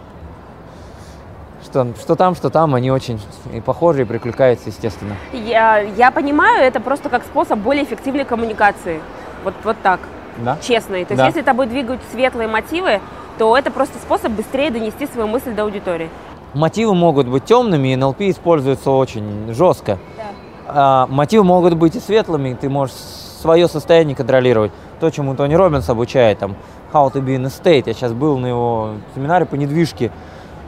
[1.65, 3.19] Что, что там, что там, они очень
[3.53, 5.15] и похожи, и прикликаются, естественно.
[5.33, 9.01] Я, я понимаю, это просто как способ более эффективной коммуникации.
[9.43, 9.99] Вот, вот так,
[10.43, 10.57] Да?
[10.61, 10.95] честно.
[10.95, 11.27] И То есть, Да.
[11.27, 12.99] если тобой двигают светлые мотивы,
[13.37, 16.09] то это просто способ быстрее донести свою мысль до аудитории.
[16.53, 19.99] Мотивы могут быть темными, и НЛП используется очень жестко.
[20.67, 24.71] А, мотивы могут быть и светлыми, и ты можешь свое состояние контролировать.
[24.99, 26.55] То, чему Тони Робинс обучает, там,
[26.91, 27.83] how to be in a state.
[27.85, 30.11] Я сейчас был на его семинаре по недвижке.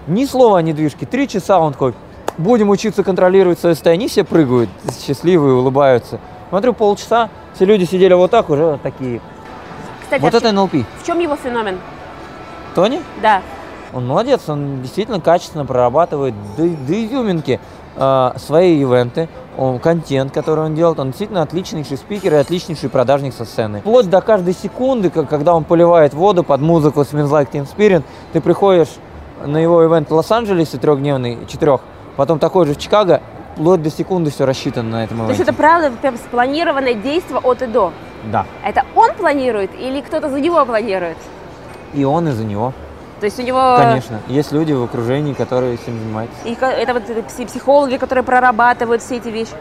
[0.07, 1.05] Ни слова о недвижке.
[1.05, 1.93] Три часа он такой,
[2.37, 4.03] будем учиться контролировать свое состояние.
[4.03, 4.69] Они все прыгают,
[5.05, 6.19] счастливые, улыбаются.
[6.49, 9.21] Смотрю, полчаса, все люди сидели вот так, уже такие.
[10.09, 10.73] Кстати, вот а это НЛП.
[11.03, 11.77] в чем его феномен?
[12.73, 12.99] Тони?
[13.21, 13.43] Да.
[13.93, 17.59] Он молодец, он действительно качественно прорабатывает до, до изюминки
[17.95, 20.99] э, свои ивенты, он, контент, который он делает.
[20.99, 23.81] Он действительно отличнейший спикер и отличнейший продажник со сцены.
[23.81, 28.01] Вплоть до каждой секунды, когда он поливает воду под музыку Smells Like Teen Spirit,
[28.33, 28.89] ты приходишь
[29.45, 31.81] на его ивент в Лос-Анджелесе трехдневный, четырех,
[32.15, 33.21] потом такой же в Чикаго,
[33.59, 37.61] вплоть до секунды все рассчитано на этом То есть это правда прям спланированное действие от
[37.61, 37.91] и до.
[38.31, 38.45] Да.
[38.63, 41.17] Это он планирует или кто-то за него планирует?
[41.93, 42.73] И он из-за него.
[43.19, 43.75] То есть у него...
[43.77, 44.21] Конечно.
[44.27, 46.37] Есть люди в окружении, которые этим занимаются.
[46.45, 49.51] И это вот это пси- психологи, которые прорабатывают все эти вещи.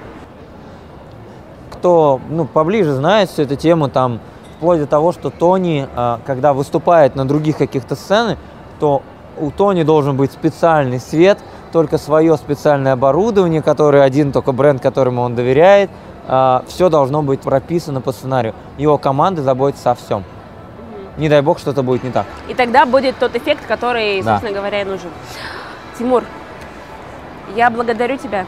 [1.72, 4.20] кто ну, поближе знает всю эту тему, там,
[4.56, 8.38] вплоть до того, что Тони, а, когда выступает на других каких-то сценах,
[8.78, 9.02] то
[9.40, 11.38] у Тони должен быть специальный свет,
[11.70, 15.90] только свое специальное оборудование, которое один только бренд, которому он доверяет.
[16.66, 18.54] все должно быть прописано по сценарию.
[18.76, 20.24] Его команда заботится о всем.
[21.16, 22.26] Не дай бог, что-то будет не так.
[22.48, 24.32] И тогда будет тот эффект, который, Да.
[24.32, 25.08] собственно говоря, и нужен.
[25.98, 26.24] Тимур,
[27.56, 28.44] я благодарю тебя.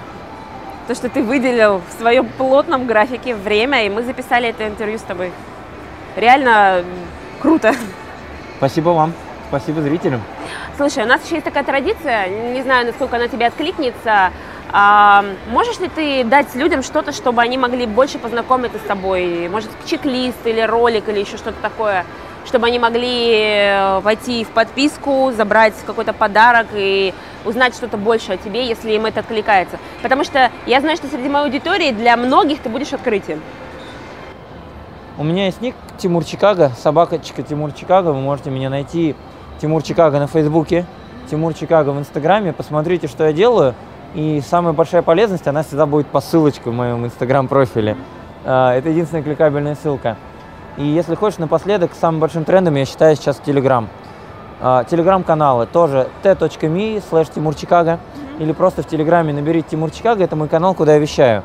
[0.88, 5.02] То, что ты выделил в своем плотном графике время, и мы записали это интервью с
[5.02, 5.32] тобой.
[6.16, 6.84] Реально
[7.40, 7.72] круто.
[8.58, 9.14] Спасибо вам,
[9.48, 10.20] спасибо зрителям.
[10.80, 14.32] Слушай, у нас еще есть такая традиция, не знаю, насколько она тебе откликнется.
[14.72, 19.50] А, можешь ли ты дать людям что-то, чтобы они могли больше познакомиться с тобой?
[19.50, 22.06] Может, чек-лист или ролик, или еще что-то такое,
[22.46, 27.12] чтобы они могли э, войти в подписку, забрать какой-то подарок и
[27.44, 29.78] узнать что-то больше о тебе, если им это откликается.
[30.00, 33.42] Потому что я знаю, что среди моей аудитории для многих ты будешь открытием.
[35.18, 38.12] У меня есть ник Тимур Чикаго, собакочка Тимур Чикаго.
[38.12, 39.14] Вы можете меня найти
[39.60, 40.86] Тимур Чикаго на Фейсбуке,
[41.30, 42.52] Тимур Чикаго в Инстаграме.
[42.52, 43.74] Посмотрите, что я делаю.
[44.14, 47.96] И самая большая полезность, она всегда будет по ссылочке в моем Инстаграм-профиле.
[48.44, 50.16] А, Это единственная кликабельная ссылка.
[50.76, 53.88] И если хочешь, напоследок, самым большим трендом я считаю сейчас Телеграм.
[54.60, 57.98] Телеграм-каналы тоже t.me slash Тимур Чикаго.
[58.38, 61.42] Или просто в Телеграме наберите Тимур Чикаго, это мой канал, куда я вещаю.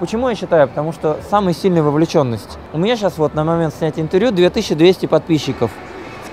[0.00, 0.68] Почему я считаю?
[0.68, 2.58] Потому что самая сильная вовлеченность.
[2.72, 5.70] У меня сейчас вот на момент снятия интервью 2200 подписчиков.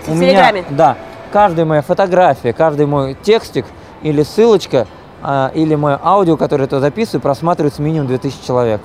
[0.07, 0.61] У Телеграме?
[0.61, 0.97] Меня, да.
[1.31, 3.65] Каждая моя фотография, каждый мой текстик
[4.01, 4.87] или ссылочка,
[5.21, 8.81] а, или мое аудио, которое я туда записываю, просматривается минимум 2000 человек.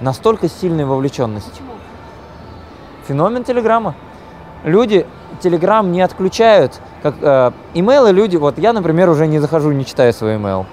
[0.00, 1.60] Настолько сильная вовлеченность.
[3.06, 3.94] Феномен Телеграма.
[4.64, 5.06] Люди
[5.40, 6.80] Телеграм не отключают.
[7.02, 10.66] Как э, имейлы люди, вот я, например, уже не захожу, не читаю свой имейл.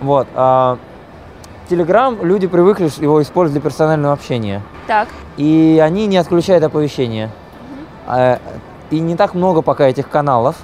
[0.00, 0.26] Вот.
[0.34, 0.78] а
[1.68, 4.62] Телеграм люди привыкли его использовать для персонального общения.
[4.86, 5.08] Так.
[5.36, 7.30] И они не отключают оповещения.
[8.06, 8.38] А,
[8.90, 10.56] И не так много пока этих каналов.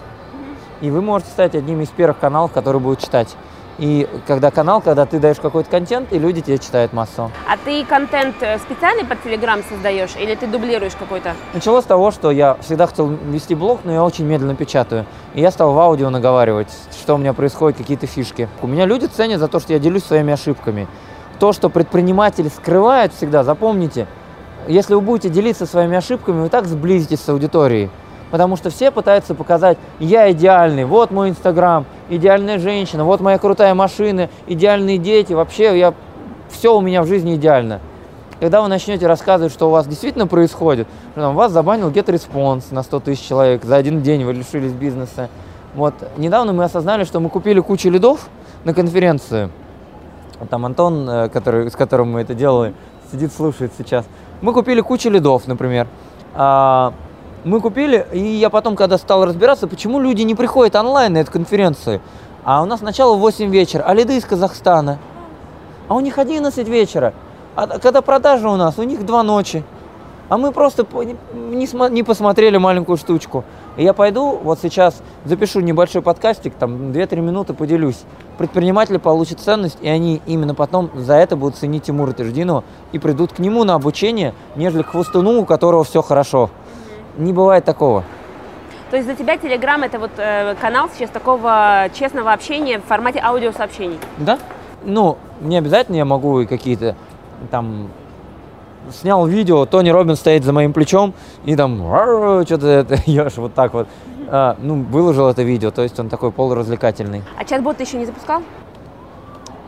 [0.80, 3.36] И вы можете стать одним из первых каналов, которые будут читать.
[3.78, 7.30] И когда канал, когда ты даешь какой-то контент, и люди тебя читают массово.
[7.48, 11.34] А ты контент э, специальный под Телеграм создаешь или ты дублируешь какой-то?
[11.54, 15.06] Началось с того, что я всегда хотел вести блог, но я очень медленно печатаю.
[15.34, 18.48] И я стал в аудио наговаривать, что у меня происходит, какие-то фишки.
[18.60, 20.86] У меня люди ценят за то, что я делюсь своими ошибками.
[21.38, 24.06] То, что предприниматели скрывают всегда, запомните,
[24.68, 27.90] если вы будете делиться своими ошибками, вы так сблизитесь с аудиторией.
[28.32, 33.74] Потому что все пытаются показать, я идеальный, вот мой инстаграм, идеальная женщина, вот моя крутая
[33.74, 35.92] машина, идеальные дети, вообще я,
[36.48, 37.80] все у меня в жизни идеально.
[38.40, 42.82] Когда вы начнете рассказывать, что у вас действительно происходит, что там, вас забанил GetResponse на
[42.82, 45.28] 100 тысяч человек, за один день вы лишились бизнеса.
[45.74, 48.30] Вот недавно мы осознали, что мы купили кучу лидов
[48.64, 49.50] на конференцию.
[50.48, 52.72] Там Антон, э, который, с которым мы это делали,
[53.12, 54.06] сидит, слушает сейчас.
[54.40, 55.86] Мы купили кучу лидов, например.
[57.44, 61.32] Мы купили, и я потом, когда стал разбираться, почему люди не приходят онлайн на эту
[61.32, 62.00] конференцию.
[62.44, 64.98] А у нас начало в 8 вечера, а лиды из Казахстана.
[65.88, 67.14] А у них 11 вечера.
[67.56, 69.64] А когда продажа у нас, у них 2 ночи.
[70.28, 73.44] А мы просто не, не посмотрели маленькую штучку.
[73.76, 78.02] И я пойду, вот сейчас запишу небольшой подкастик, там 2-3 минуты поделюсь.
[78.38, 82.62] Предприниматели получат ценность, и они именно потом за это будут ценить Тимура Теждинова
[82.92, 86.50] и придут к нему на обучение, нежели к хвостуну, у которого все хорошо.
[87.16, 88.04] Не бывает такого.
[88.90, 93.20] То есть за тебя Телеграм это вот э, канал сейчас такого честного общения в формате
[93.24, 93.98] аудиосообщений.
[94.18, 94.38] Да?
[94.84, 96.94] Ну, не обязательно я могу и какие-то
[97.50, 97.88] там
[98.90, 101.14] снял видео, Тони Робин стоит за моим плечом
[101.44, 101.78] и там
[102.44, 103.88] что-то это ешь вот так вот.
[104.28, 107.22] А, ну, выложил это видео, то есть он такой полуразвлекательный.
[107.38, 108.42] А чат-бот ты еще не запускал?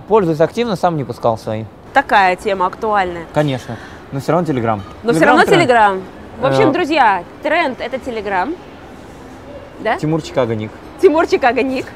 [0.09, 1.65] Пользуюсь активно, сам не пускал свои.
[1.93, 3.25] Такая тема актуальная.
[3.33, 3.77] Конечно.
[4.13, 4.83] Но все равно Телеграм.
[5.03, 5.45] Но все равно.
[5.45, 6.01] Телеграм.
[6.39, 6.73] В общем, Э.
[6.73, 8.55] друзья, тренд это Телеграм.
[9.81, 9.97] Да?
[9.97, 10.71] Тимур Чикаго ник.
[11.01, 11.87] Тимур Чикаго ник.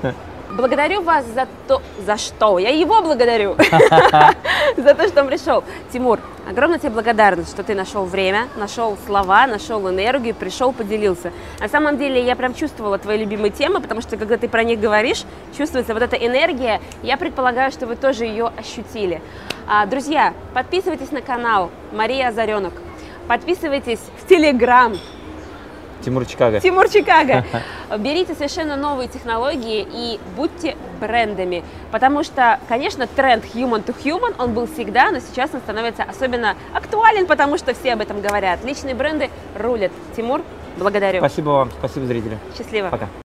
[0.51, 2.59] Благодарю вас за то, за что?
[2.59, 3.55] Я его благодарю
[4.79, 5.63] за то, что он пришел.
[5.93, 11.33] Тимур, огромная тебе благодарность, что ты нашел время, нашел слова, нашел энергию, пришел, поделился.
[11.61, 14.81] На самом деле я прям чувствовала твои любимые темы, потому что когда ты про них
[14.81, 15.25] говоришь,
[15.57, 16.81] чувствуется вот эта энергия.
[17.03, 19.21] Я предполагаю, что вы тоже ее ощутили.
[19.69, 22.73] А, друзья, подписывайтесь на канал Мария Озаренок.
[23.29, 24.95] Подписывайтесь в Телеграм
[26.03, 26.61] Тимур Чикаго.
[26.61, 27.45] Тимур Чикаго.
[27.99, 31.63] Берите совершенно новые технологии и будьте брендами.
[31.91, 36.57] Потому что, конечно, тренд human to human, он был всегда, но сейчас он становится особенно
[36.73, 38.65] актуален, потому что все об этом говорят.
[38.65, 39.93] Личные бренды рулят.
[40.17, 40.41] Тимур,
[40.79, 41.19] благодарю.
[41.19, 42.39] Спасибо вам, спасибо зрители.
[42.57, 42.89] Счастливо.
[42.89, 43.09] Пока.